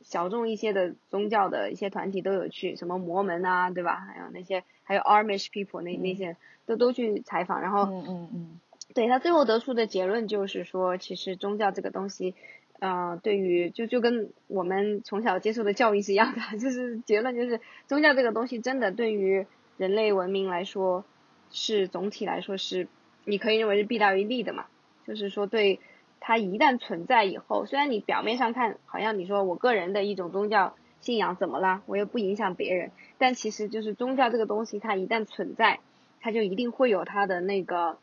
[0.00, 3.96] 小众一些的宗教的一些团体都有去，什么摩门啊，对吧？
[3.96, 8.60] 还有那些还有 Armish people 那那些都都去采访，然后嗯嗯嗯。
[8.94, 12.34] 对他最后得出的结论就是说，其实宗教这个东西，
[12.78, 19.46] 呃，对于就就跟我们从小接受的教育是一样的， 就是结论就是宗教这个东西真的对于
[19.78, 21.04] 人类文明来说
[21.50, 22.86] 是总体来说是
[23.24, 24.66] 你可以认为是弊大于利的嘛。
[25.06, 25.80] 就是说，对
[26.20, 35.80] 它一旦存在以后，虽然你表面上看好像你说我个人的一种宗教信仰怎么了，我又不影响别人，但其实就是宗教这个东西它一旦存在，
[36.20, 37.98] 它就一定会有它的那个。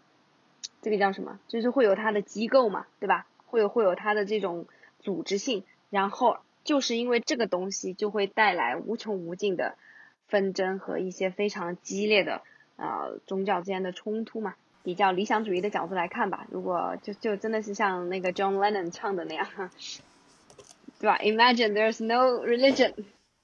[0.82, 1.40] 这个叫什么？
[1.48, 3.26] 就是会有它的机构嘛，对吧？
[3.46, 4.68] 会有会有它的这种
[5.00, 9.76] 组织性，然后就是因为这个东西就会带来无穷无尽的
[10.28, 12.42] 纷争和一些非常激烈的
[12.76, 14.56] 呃宗教之间的冲突嘛。
[14.82, 19.46] 比较理想主义的角度来看吧，如果就就真的是像那个 John Lennon 唱的那样，
[21.00, 22.94] 对吧？Imagine there's no religion,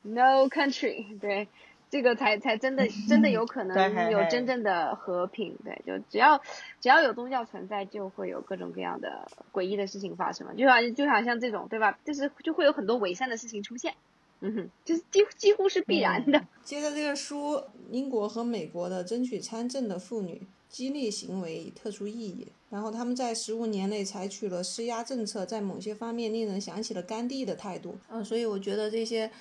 [0.01, 1.47] no country，对。
[1.95, 6.37] 这个才才真的真的有可能有真正的和平，对，就只要
[6.81, 11.97] 只要有宗教存在，就会有各种各样的诡异的事情发生嘛，就好就好像这种对吧？
[12.03, 13.93] 就是就会有很多伪善的事情出现，
[14.41, 16.45] 嗯哼，就是几几乎是必然的。
[16.65, 29.31] 接着这个书，英国和美国的争取参政的妇女激励行为特殊意义，然后他们在十五年内采取了施压政策，在某些方面令人想起了甘地的态度，嗯，所以我觉得这些。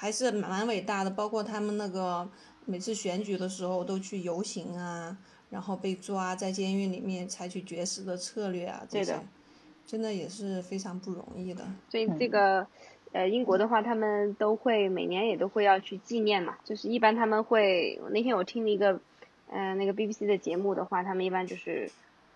[0.00, 2.26] 还是蛮伟大的，包括他们那个
[2.64, 5.14] 每次选举的时候都去游行啊，
[5.50, 9.14] 然后被抓在监狱里面采取绝食的策略啊，这些
[9.84, 11.62] 真的也是非常不容易的。
[11.90, 12.66] 所以这个
[13.12, 18.98] 呃英国的话，他们都会每年也都会要去纪念嘛，就是一般他们会那天我听了一个
[19.48, 21.90] 嗯那个 BBC 的节目的话，他们一般就是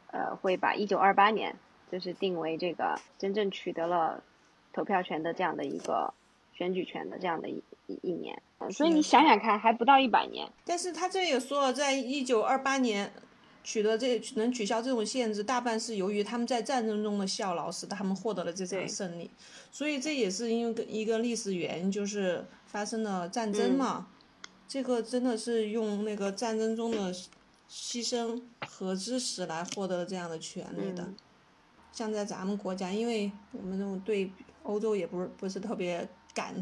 [0.09, 1.57] 呃会把一九二八年
[1.90, 4.22] 就是定为这个真正取得了
[4.74, 6.12] 投票权的这样的一个。
[6.57, 8.40] 选举权的这样的一一一年，
[8.71, 10.49] 所以你想想看，还不到一百年。
[10.64, 13.12] 但是他这也说了，在一九二八年
[13.62, 19.31] 取得这能取消这种限制，大半是由于他们在战争中的效劳，使得他们获得了这场胜利。
[19.73, 24.07] 所以这也是因为一个历史原因，就是发生了战争嘛。
[24.69, 27.12] 这个真的是用那个战争中的
[27.69, 31.12] 牺牲和知识来获得这样的权利的。
[31.93, 34.31] 像在咱们国家，因为我们这种对
[34.62, 36.09] 欧洲也不是不是特别。
[36.35, 36.55] 感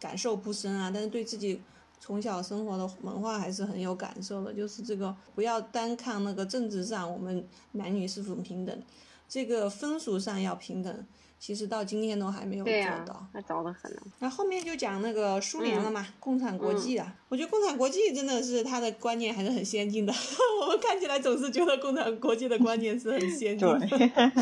[0.00, 1.60] 感受不深啊，但是对自己
[2.00, 4.52] 从小生活的文化还是很有感受的。
[4.52, 8.82] 就是这个不要单看那个政治上我们男女是否平等，
[9.28, 11.06] 这个风俗上要平等，
[11.44, 12.72] 其实到今天都还没有做
[13.04, 13.26] 到。
[13.32, 13.92] 那早得很。
[14.20, 17.12] 那后面就讲那个苏联了嘛，共产国际啊。
[17.28, 20.14] 我觉得共产国际真的是他的观念还是很先进的。
[20.62, 23.88] 我们看起来总是觉得共产国际的观念是很先进的。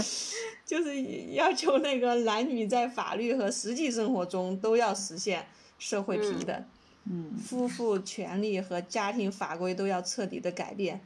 [0.66, 5.46] 就是要求那个男女在法律和实际生活中都要实现
[5.78, 6.64] 社会平等，
[7.10, 11.00] 嗯夫妇权利和家庭法规都要彻底的改变，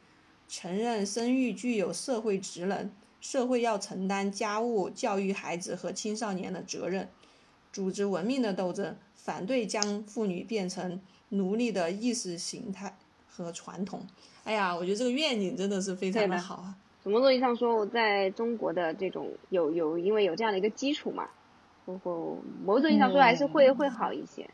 [0.48, 2.90] 承认生育具有社会职能，
[3.24, 7.08] 社会要承担家务、教育孩子和青少年的责任，
[7.72, 14.06] 组织文明的斗争，反对将妇女变成奴隶的意识形态和传统。
[14.44, 16.76] 哎呀，我觉得这个愿景真的是非常的的好啊。
[17.02, 21.26] 从某种意义上说，在中国的这种有有因为有这样的一个基础嘛，
[21.86, 24.50] 然后某种意义上说还是会、会好一些。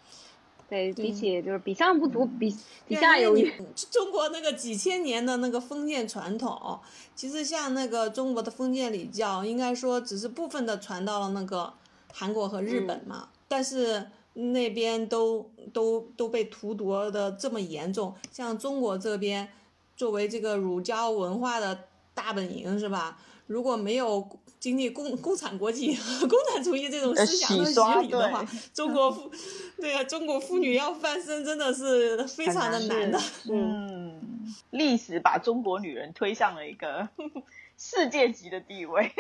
[0.71, 2.57] 对比起就是比上不足，比
[2.87, 3.53] 比下有余。
[3.91, 6.79] 中国那个几千年的那个封建传统，
[7.17, 11.75] 其实像那个中国的封建礼教，应该说只是部分的传到了那个
[12.13, 18.15] 韩国和日本嘛，但是那边都都都被荼毒的这么严重。
[18.31, 19.49] 像中国这边，
[19.97, 23.19] 作为这个儒家文化的大本营是吧？
[23.51, 24.29] 如果没有
[24.61, 29.29] 经历共共产国际和 共产主义这种思想的洗礼的话，中国妇
[29.83, 33.19] 对啊，中国妇女要翻身真的是非常的难的。
[33.51, 37.09] 嗯，历史把中国女人推向了一个
[37.77, 39.11] 世界级的地位。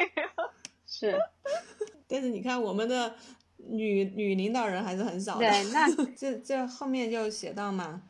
[0.87, 1.19] 是
[2.07, 3.13] 但是你看我们的
[3.57, 5.41] 女女领导人还是很少的。
[5.41, 8.01] 对，那这这后面就写到嘛，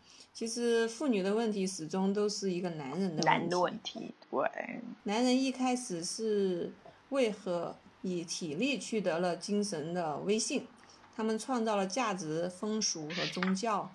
[0.40, 3.26] 其实妇女的问题始终都是一个男人的问题。
[3.26, 6.72] 男的问题，对，男人一开始是
[7.10, 10.66] 为何以体力取得了精神的威信？
[11.14, 13.92] 他们创造了价值、风俗和宗教。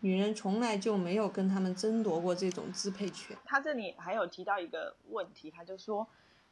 [0.00, 3.34] 女人从来就没有跟他们争夺过这种支配权。
[3.46, 6.06] 他这里还有提到一个问题，他就说。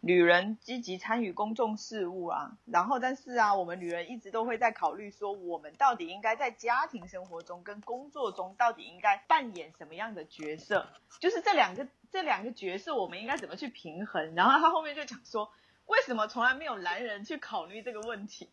[0.07, 10.87] 女人积极参与公众事务啊，然后但是啊，我们女人一直都会在考虑说，我们到底应该在家庭生活中跟工作中到底应该扮演什么样的角色？
[11.21, 14.35] 就是这两个这两个角色，我们应该怎么去平衡？
[14.35, 15.51] 然后他后面就讲说，
[15.87, 18.51] 为什么从来没有男人去考虑这个问题？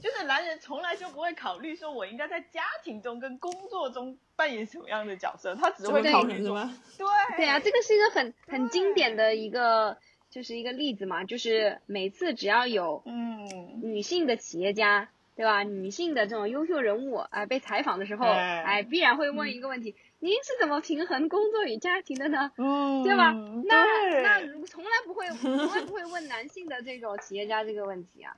[0.00, 6.58] 就是男人从来就不会考虑说我应该在家庭中跟工作中扮演什么样的角色，他只会考虑说，
[6.96, 7.26] 是吧？
[7.36, 9.98] 对对啊，这个是一个很很经典的一个。
[10.34, 15.62] 就是一个例子嘛，就是每次只要有嗯女性的企业家，对吧？
[15.62, 22.50] 女性的这种优秀人物，哎、被采访的时候，哎，必然会问一个问题：您是怎么平衡工作与家庭的呢？
[22.56, 23.30] 嗯，对吧？
[23.30, 28.36] 那对那从来不会，从来不会问男性的这种企业家这个问题啊，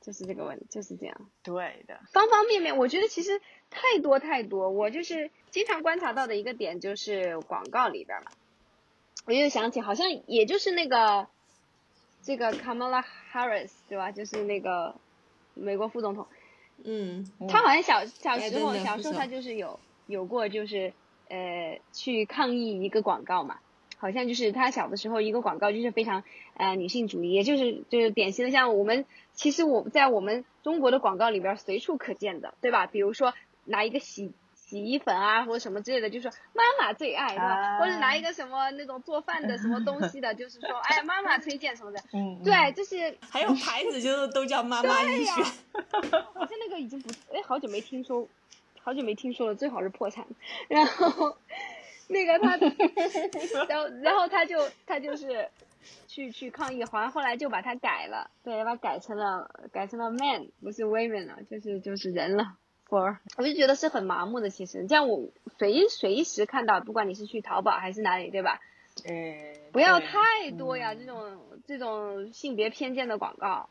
[0.00, 1.30] 就是这个问，就是这样。
[1.44, 3.40] 对的，方方面面，我觉得其实
[3.70, 4.70] 太多太多。
[4.70, 8.32] 我就是经常观察到的一个点，就是广告里边嘛。
[9.26, 11.26] 我又想起，好像也就是那个
[12.22, 14.12] 这个 Kamala Harris 对吧？
[14.12, 14.94] 就是那个
[15.54, 16.26] 美国副总统，
[16.84, 20.92] 嗯，他好像小小时候小时候他就是有有过就是
[21.28, 23.58] 呃去抗议一个广告嘛，
[23.98, 26.22] 好像就是他小的时候一个广告就是非常
[26.54, 32.86] 呃女性主义，也就是就是典型的像我们其实我在我们中国的广告里边随处可见的，对吧？
[32.86, 33.34] 比如说
[33.64, 34.32] 拿一个洗。
[34.66, 37.44] 洗衣粉啊，或者什么之类的，就是说妈妈最爱，是吧？
[37.44, 42.02] 啊或者拿一个什么那种做饭的什么东西的，就是说， 哎，妈妈推荐什么的。
[42.12, 45.30] 嗯，对，就是还有牌子就是都叫妈妈医学。
[45.40, 48.26] 好像那个已经不，哎，好久没听说，
[48.82, 50.26] 好久没听说了，最好是破产。
[50.68, 51.36] 然后
[52.08, 52.56] 那个他，
[53.68, 55.48] 然后然后他就他就是
[56.08, 62.56] 去去抗议，好像后来就把它改了，对，把它改成了改成了 man，不是 women 了，就是就是人了。
[62.88, 64.50] for，我就觉得是很麻木的。
[64.50, 68.60] 其实，这样我随随时看到，不管你是去淘宝还是哪里，对吧？
[69.04, 73.68] 呃，不要太多呀，嗯这种这种性别偏见的广告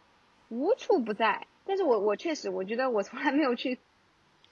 [0.50, 1.48] 无处不在。
[1.66, 3.80] 但是我我确实，我觉得我从来没有去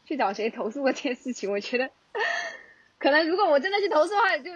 [0.05, 1.51] 去找谁投诉过这件事情。
[1.51, 1.91] 我觉得，
[2.97, 4.51] 可能如果我真的去投诉的话，就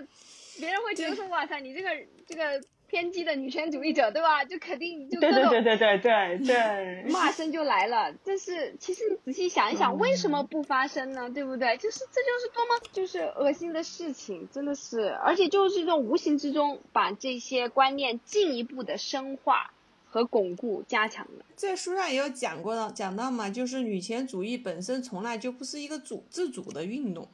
[0.60, 1.90] 别人会觉得说，哇塞，你这个
[2.26, 4.46] 这个偏激的女权主义者，对吧？
[4.46, 8.14] 就肯定就各对种对对对对对对， 骂声就来了。
[8.24, 11.30] 但是其实你仔细想一想，为什么不发生呢？
[11.30, 11.76] 对不对？
[11.78, 19.74] 就是这就是多么就是恶心的事情，真的是，而且就是这种无形之中把这些观念进一步的深化
[20.10, 21.46] 和巩固、加强了。
[21.56, 27.28] 在书上也有讲过的，讲到嘛，就是女权主义本身从来就不是一个主自主的运动，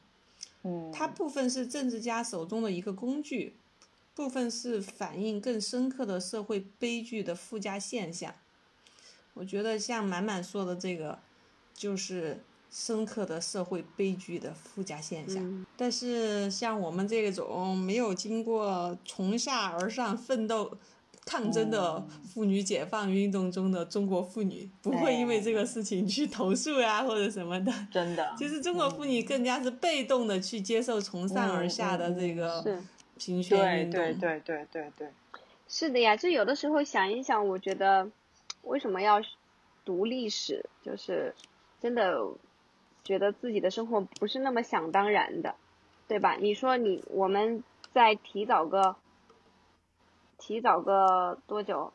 [0.64, 3.54] 嗯，它部分是政治家手中的一个工具，
[4.16, 8.34] 部分是反映更深刻的社会悲剧的附加现象。
[9.34, 11.18] 我觉得像满满说的这个，
[11.74, 15.44] 就是深刻的社会悲剧的附加现象。
[15.44, 20.78] 嗯但是像我们这种没有经过从下而上奋斗、
[21.26, 27.74] 抗争的妇女解放运动中的中国妇女，不会因为这个事情去投诉呀、或者什么的。
[27.92, 32.82] 真的，其实中国妇女更加是被动的去接受从上而下的这个是
[33.18, 34.02] 平权对运动。
[34.02, 35.08] 对对对对对，
[35.68, 38.10] 是的呀，就有的时候想一想，我觉得
[38.64, 39.22] 为什么要
[39.86, 41.34] 读历史，就是
[41.80, 42.20] 真的
[43.04, 45.56] 觉得自己的生活不是那么想当然的，
[46.08, 46.36] 对吧？
[46.40, 48.96] 你说你我们再提早个
[50.38, 51.94] 提早个多久？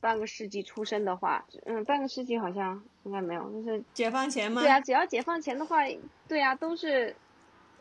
[0.00, 4.60] 半个世纪出生的话，嗯，半个世纪好像应该没有，就是解放前吗？
[4.60, 5.78] 对啊，只要解放前的话，
[6.28, 7.16] 对啊，都是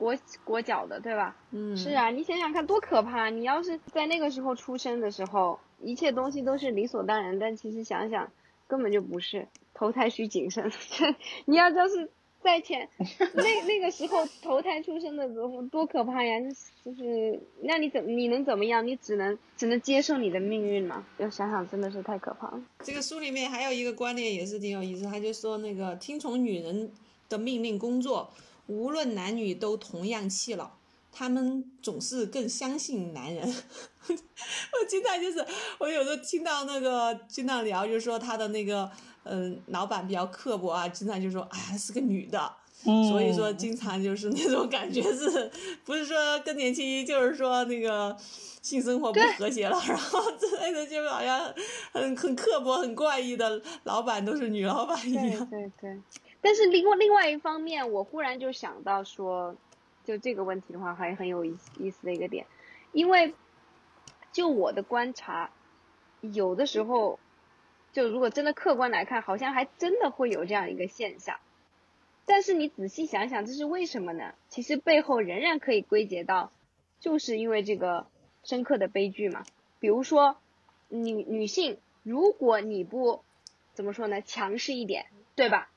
[0.04, 1.36] 裹裹脚的，对吧？
[1.52, 3.30] 嗯，是啊，你想想看多可怕！
[3.30, 8.30] 你要是在那个时候出生的时候，一切东西都是理所当然，但其实想想
[8.68, 10.72] 根本就不是，投胎需谨慎。
[11.46, 12.10] 你要知道是。
[12.44, 12.90] 在前，
[13.36, 16.38] 那那个时候投胎出生的时候多可怕呀！
[16.84, 18.86] 就是那你怎你能怎么样？
[18.86, 21.06] 你只能只能接受你的命运嘛。
[21.20, 22.62] 要想想真的是太可怕了。
[22.84, 26.92] 这个书里面还有一个观点也是挺有意思，他就说那个听从女人
[27.30, 28.30] 的命令工作，
[28.68, 30.72] 无论男女都同样气老。
[31.16, 33.44] 他们总是更相信男人。
[34.08, 35.46] 我经常就是
[35.78, 38.90] 我有时候听到那个经常聊，就是说他的那个。
[39.26, 42.54] 嗯，老板比较刻薄啊，经常就说，哎，是个女的，
[43.10, 45.50] 所以说经常就是那种感觉是，
[45.86, 48.14] 不是说更年期，就是说那个
[48.62, 51.40] 性生活不和谐了，然后之类的，就好像
[51.94, 55.50] 很很刻薄、很怪异的老板都是女老板一样。
[55.50, 56.02] 对对对。
[56.44, 59.56] 但是另外另外一方面，我忽然就想到说，
[60.04, 62.46] 就这个问题的话，还很有意意思的一个点，
[62.92, 63.34] 因为
[64.32, 65.50] 就我的观察，
[66.22, 67.20] 有的时候。
[67.94, 71.38] 就如果真的客观来看，好像还真的会有这样一个现象，
[72.26, 74.34] 但是你仔细想想，这是为什么呢？
[74.50, 76.52] 其实背后仍然可以归结到，
[77.00, 78.08] 就是因为这个
[78.44, 79.44] 深刻的悲剧嘛。
[79.80, 80.38] 比如说，
[80.90, 83.24] 女女性，如果你不
[83.76, 85.70] 怎么说呢，强势一点，对吧？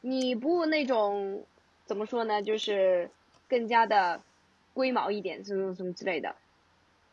[0.00, 1.46] 你不那种
[1.86, 3.10] 怎么说呢，就是
[3.48, 4.22] 更加的
[4.74, 6.36] 龟毛一点，什么什么之类的，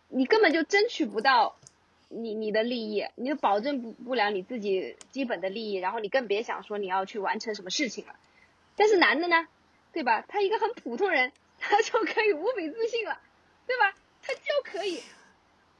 [0.10, 1.56] 你根本就争取不到。
[2.08, 8.16] 你你的利益，你就保证不不了你自己基本的利益，然后你更别想说你要去完成什么事情了。
[8.76, 9.48] 但是男的呢，
[9.92, 10.24] 对吧？
[10.28, 13.20] 他一个很普通人，他就可以无比自信了，
[13.66, 13.98] 对吧？
[14.22, 15.02] 他就可以，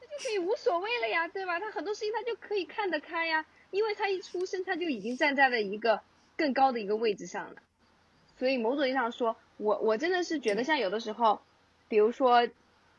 [0.00, 1.60] 他就可以无所谓了呀，对吧？
[1.60, 6.02] 他很多事情他就可以看得开呀，因为他一出生他就已经站在了一个
[6.36, 7.62] 更高的一个位置上了。
[8.38, 11.40] 所以某种意义上说，我我真的是觉得像有的时候，
[11.88, 12.48] 比如说，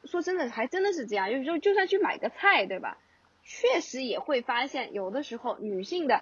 [0.04, 2.98] 说真的还真的是这样，有时候就算去买个菜，对吧？
[3.44, 6.22] 确实也会发现，有的时候女性的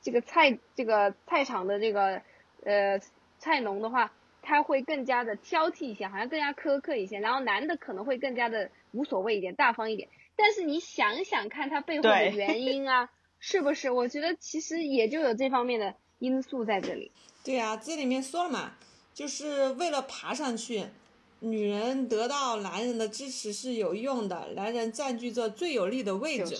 [0.00, 2.22] 这个菜这个菜场的这个
[2.64, 3.00] 呃
[3.38, 7.20] 菜农的话，他会更加的挑剔一些，好像更加苛刻一些。
[7.20, 10.08] 然后男的可能会更加的无所谓一点，大方一点。
[10.34, 13.90] 但是你想想看，他背后的原因啊， 是不是？
[13.90, 17.10] 我觉得其实也就有这方面的因素在这里。
[17.42, 18.74] 对呀，这里面说了嘛，
[19.12, 20.86] 就是为了爬上去。
[21.44, 26.56] 女人得到男人的支持是有用的，男人占据着最有利的位置，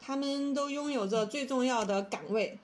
[0.00, 2.60] 他们都拥有着最重要的岗位，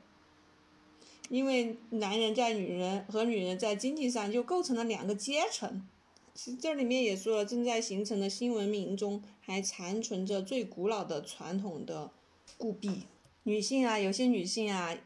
[1.29, 5.85] 因为男人在女人和女人在经济上就构成了两个阶层。
[6.33, 12.13] 其实这里面也说了，正在形成的新文明中还残存着最古老的传统的
[12.57, 13.09] 固弊。
[13.43, 14.97] 女性啊，有些女性啊，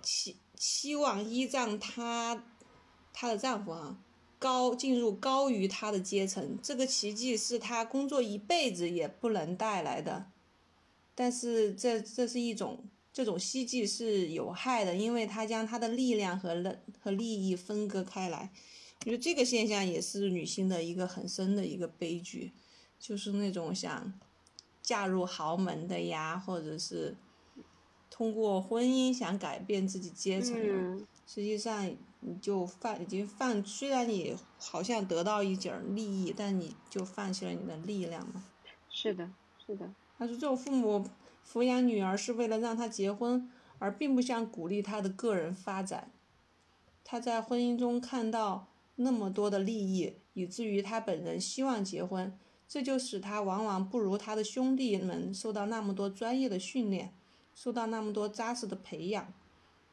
[0.00, 2.44] 期希望依仗她
[3.12, 3.98] 她的丈夫啊。
[4.38, 10.30] 高进入高于她的阶层，这个奇迹是她工作一辈子也不能带来的。
[11.16, 18.52] 但是这这是一种这种希冀是有害的，因为他将他的力量和利和利益分割开来。
[19.00, 22.52] 我觉得这个现象也是女性的一个很深的一个悲剧，
[23.00, 24.12] 就是那种想
[24.80, 27.16] 嫁入豪门的呀，或者是
[28.22, 31.90] 通过婚姻想改变自己阶层的，实际上。
[32.24, 38.44] 你就放已经放，虽然你好像得到一点利益，但你就放弃了你的力量嘛。
[38.88, 39.28] 是的，
[39.66, 39.92] 是的。
[40.16, 41.04] 他说，这种父母
[41.44, 43.50] 抚养女儿是为了让她结婚，
[43.80, 46.12] 而并不想鼓励她的个人发展。
[47.02, 57.12] 他在婚姻中看到那么多的利益，以至于他本人希望结婚，这就使他往往不如他的兄弟们受到那么多专业的训练，
[57.54, 59.32] 受到那么多扎实的培养。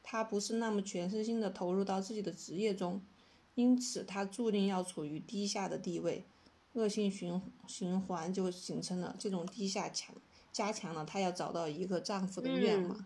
[0.02, 3.02] 他不是那么全身心的投入到自己的职业中，
[3.54, 6.26] 因此他注定要处于低下的地位，
[6.74, 9.16] 恶性循循环就形成了。
[9.20, 10.16] 这种低下强
[10.52, 13.06] 加强了她要找到一个丈夫的愿望。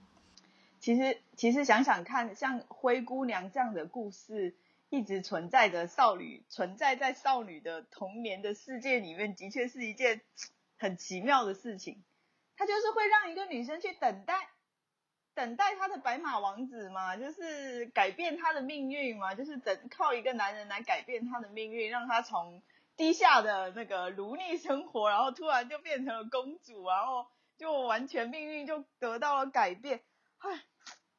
[0.79, 4.55] 其实，其实想想看，像灰姑娘这样的故事，
[4.89, 10.21] 一直存在着少女存在在少女的童年的世界里面，的确是一件
[10.77, 12.01] 很奇妙的事情。
[12.57, 14.49] 它就是会让一个女生去等待。
[15.35, 22.61] 等待他的白马王子嘛，就是改变他的命运嘛，就是等靠一个男人来改变他的命运，让他从
[22.95, 27.25] 低下的那个奴隶生活，然后突然就变成了公主，然后
[27.57, 30.01] 就完全命运就得到了改变。
[30.37, 30.61] 唉，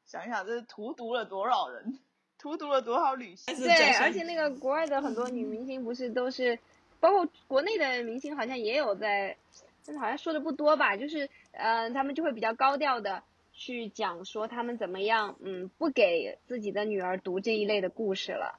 [0.07, 1.99] 想一想，这是荼毒了多少人，
[2.39, 3.57] 荼毒了多少女性？
[3.57, 6.57] 对，而且那个国外的很多女明星不是都是，
[7.01, 9.37] 包括国内的明星好像也有在，
[9.85, 13.22] 但是好像说的不多吧，就是呃，他们就会比较高调的
[13.53, 18.59] 去讲说他们怎么样，嗯，不给自己的女儿读这一类的故事了。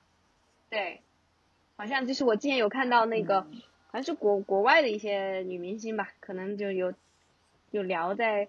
[0.70, 1.02] 对，
[1.78, 6.94] 好像就是我之前有看到那个，好像是国国外的一些女明星吧，可能就有
[7.72, 8.48] 有聊在。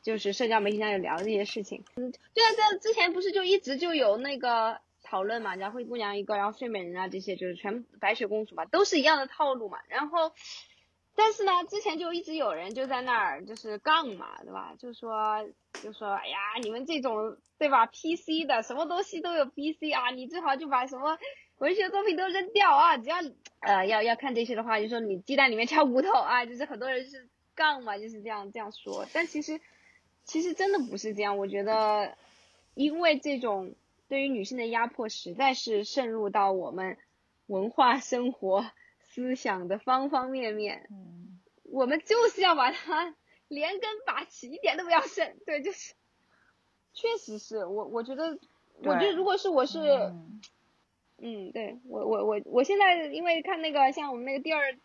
[0.00, 9.78] 就是社交媒体上有聊这些事情，嗯，对啊，在之前不是就一直就有那个讨论嘛，然后灰姑娘一个，然后睡美人啊这些，就是全白雪公主嘛，都是一样的套路嘛。
[9.88, 10.32] 然后，
[11.18, 14.74] 但是呢，之前就一直有人就在那儿就是杠嘛，对吧？
[14.78, 15.44] 就说
[15.82, 21.18] 就说，哎呀，你们这种对吧？PC 的什么东西都有 PC 啊，你最好就把什么
[21.58, 22.96] 文学作品都扔掉啊！
[22.96, 23.16] 只要
[23.60, 29.04] 呃要要看这些的话，就说你鸡蛋里面挑骨头啊，就是很多人是杠嘛，就是这样这样说。
[29.12, 29.60] 但其实。
[30.30, 32.14] 其实真的不是这样，我觉得，
[32.74, 33.74] 因为这种
[34.10, 36.98] 对于女性的压迫实在是渗入到我们
[37.46, 38.70] 文化生活
[39.18, 40.86] 思想的方方面面。
[40.90, 43.14] 嗯，我们就是要把它
[43.48, 45.36] 连根拔起，一点都不要剩。
[45.44, 45.94] 对，就是，
[46.92, 48.38] 确实是我，我觉得，
[48.82, 49.78] 我觉得如果是我是，
[51.18, 54.76] 嗯，对我我我我现在因为看那个像我们那个第二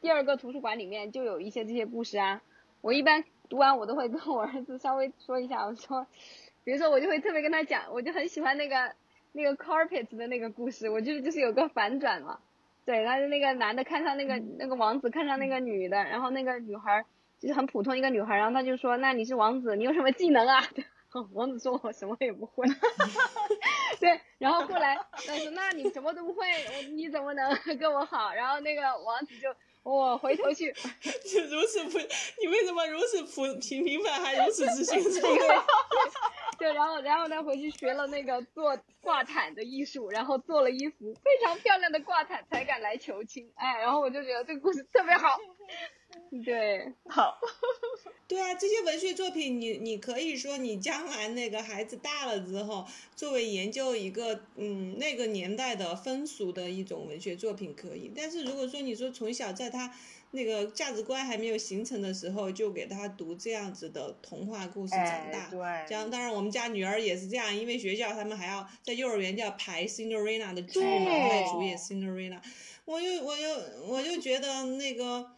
[0.00, 2.42] 第二个图书馆里面就有一些这些故事啊，
[2.80, 3.24] 我一般。
[3.50, 6.06] 读完我都会跟我儿子稍微说一下，我说，
[6.64, 8.94] 比如说我就会特别跟他讲，我就很喜欢那个
[9.32, 12.40] 那个 carpet 的那个故事，我觉得就是有个反转嘛，
[12.88, 17.04] 对，他是那个男的看上那个那个王子看上那个女的，然后那个女孩
[17.38, 20.64] 就是很普通一个女孩，然后他就说，那你是王子，你有什么技能啊？
[21.34, 22.66] 王子说我什么也不会，
[24.00, 26.46] 对，然后后来他说那你什么都不会，
[26.94, 28.32] 你怎么能 跟我好？
[28.32, 29.54] 然后那个王子就。
[29.88, 30.72] 我回头去，
[31.24, 31.98] 就如此不，
[32.40, 35.02] 你为什么如此普平平凡还如此自信？
[36.58, 43.50] 对，然后然后他回去学了那个做挂毯的艺术，然后做了一幅非常漂亮的挂毯，才敢来求亲。
[43.54, 45.38] 哎，然后我就觉得这个故事特别好。
[46.44, 47.38] 对，好。
[48.28, 58.12] 对啊，这些文学作品，你你可以说你将来那个孩子大了之后，作为研究一个嗯那个年代的风俗的一种文学作品可以。
[58.14, 59.94] 但是如果说你说从小在他
[60.32, 65.58] 那个价值观还没有形成的时候，就给他读这样子的童话故事长大，对，
[65.88, 72.42] 这样当然我们家女儿也是这样，因为学校他们还要在幼儿园就要排 Cinderella 的剧嘛，外主演 Cinderella，
[72.84, 73.42] 我就我就
[73.86, 75.30] 我就觉得那个。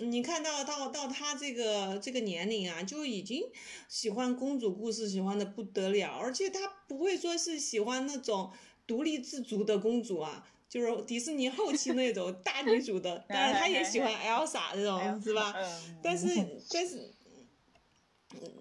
[0.00, 3.42] 你看到到到他这个这个年龄啊，就已经
[3.88, 8.50] 喜欢公主故事，喜欢的不得了，而且他不会说是喜欢那种
[8.86, 15.54] 独立自主的公主啊，就是迪士尼后期那种大女主的， 当然他也喜欢 Elsa 这种，是吧？
[16.02, 16.26] 但是
[16.70, 17.12] 但是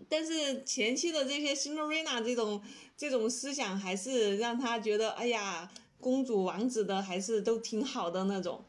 [0.07, 2.61] 但是前期的这些 Cinderella 这种
[2.95, 5.69] 这种思想，还是让他觉得，哎呀，
[5.99, 8.63] 公主王子的还是都挺好的那种。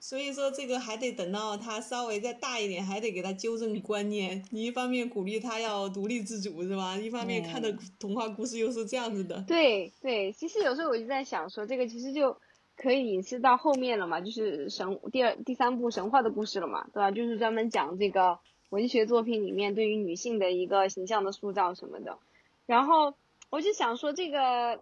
[0.00, 4.44] 所以说这个还得等到他稍微再大一点，还得给他纠正观念。
[4.50, 6.96] 你一方面鼓励他要独立自主，是吧？
[6.96, 9.44] 一方面看的 童话故事又是这样子的。
[9.48, 12.36] 对对，其实有时候我就在想说，这个其实就
[12.76, 17.10] 可以引申到后面了嘛，就是神第二、第三部神话的故事了嘛，对吧？
[17.10, 18.38] 就是专门讲这个
[18.70, 22.18] 文学作品里面对于女性的一个形象的塑造什么的。
[22.66, 23.14] 然后
[23.50, 24.80] 我就想说，这个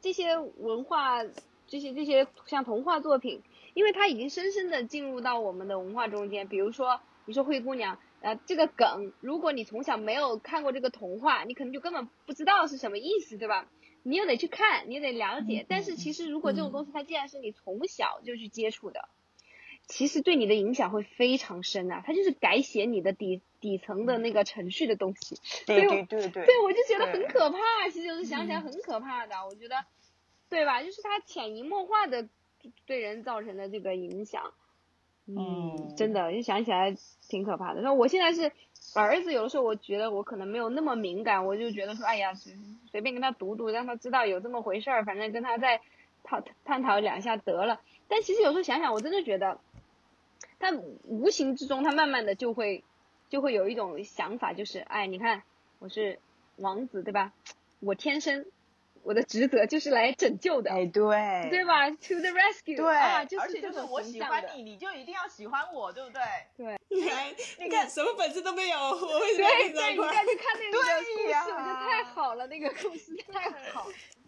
[0.00, 1.22] 这些文化，
[1.68, 3.42] 这些这些像童话作品。
[3.80, 13.70] 因为它已经深深的进入到我们的文化中间，比如说你说灰姑娘，呃，这个梗，如果你从小没有看过这个童话，你可能就根本不知道是什么意思，对吧？
[14.02, 15.64] 你又得去看，你又得了解。
[15.66, 19.08] 但是其实如果这种东西它既然是你从小就去接触的，
[19.86, 25.40] 其实对你的影响会非常深啊，它就是改写你的底底层的那个程序的东西。
[25.64, 26.44] 对对对对。
[26.44, 27.58] 对，我就觉得很可怕，
[27.90, 29.76] 其实就是想起来很可怕的，我觉得，
[30.50, 30.82] 对吧？
[30.82, 32.28] 就是它潜移默化的。
[32.86, 34.52] 对人造成的这个影响，
[35.26, 36.96] 嗯，真的，就想起来
[37.28, 37.80] 挺可怕的。
[37.80, 38.52] 那我现在是
[38.94, 42.52] 儿子，有的时候我觉得我可能没有那么敏感，我就觉得说，哎呀，随
[42.90, 45.80] 随便跟他读读，让他知道有这么回事儿，反正跟他再
[46.24, 47.80] 讨探讨两下得了。
[48.08, 49.60] 但其实有时候想想，我真的觉得，
[50.58, 50.72] 他
[51.04, 52.82] 无形之中，他慢慢的就会
[53.28, 55.42] 就会有一种想法，就是，哎，你看
[55.78, 56.18] 我是
[56.56, 57.32] 王子，对吧？
[57.80, 58.46] 我天生。
[59.02, 66.20] 我的职责就是来拯救的，哎，对，对吧？To the rescue，对，啊，就是就是我喜欢你，你就一定要喜欢我，对不对？
[66.56, 67.26] 对，你看，
[67.58, 73.86] 你看，什么本事都没有，我为什么对对，你再去看那个故事，我觉得太好了，那个故事太好。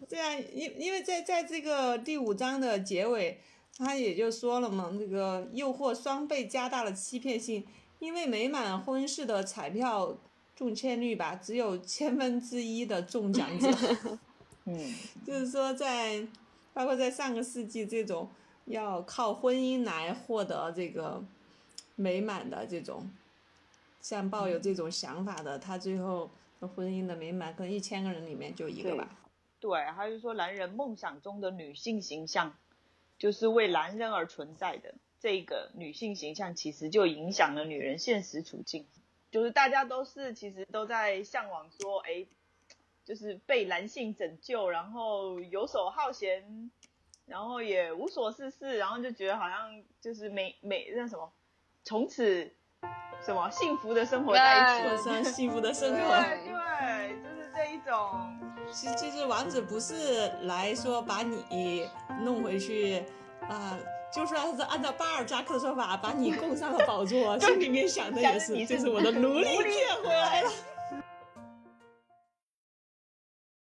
[0.09, 3.39] 对啊，因因为在在这个第五章的结尾，
[3.77, 7.65] 他也就说了嘛，那个诱惑双倍加大了欺骗性，
[7.99, 10.17] 因为美满婚事的彩票
[10.55, 13.69] 中签率吧，只有千分之一的中奖者。
[14.65, 14.75] 嗯，
[15.25, 16.25] 就是说在
[16.73, 18.29] 包括在上个世纪这种
[18.65, 21.23] 要靠婚姻来获得这个
[21.95, 23.09] 美满的这种，
[23.99, 29.19] 像抱有这种想法的，他最后的婚姻的美满，可能一千个人里面就一个吧。
[29.59, 32.55] 对，还是说男人梦想中的女性形象，
[33.17, 38.85] 就是为男人而存在的这个女性形象，其实就影响了女人现实处境。
[39.31, 42.25] 就是大家都是其实都在向往说，哎，
[43.05, 46.71] 就是被男性拯救，然后游手好闲，
[47.25, 51.31] 然后也无所事事，然后就觉得好像就是每每那什么，
[51.83, 52.49] 从此
[53.25, 55.97] 什么幸福的生活在一起，过上幸福的生活。
[55.97, 58.39] 对对，就是这一种。
[58.71, 61.87] 其其实王子不是来说把你
[62.21, 63.03] 弄回去
[63.49, 63.77] 啊、
[64.11, 70.49] 就算是按照巴尔扎克的说法，把你供上了宝座， 心里面想的也是，这是我的奴隶骗回来了。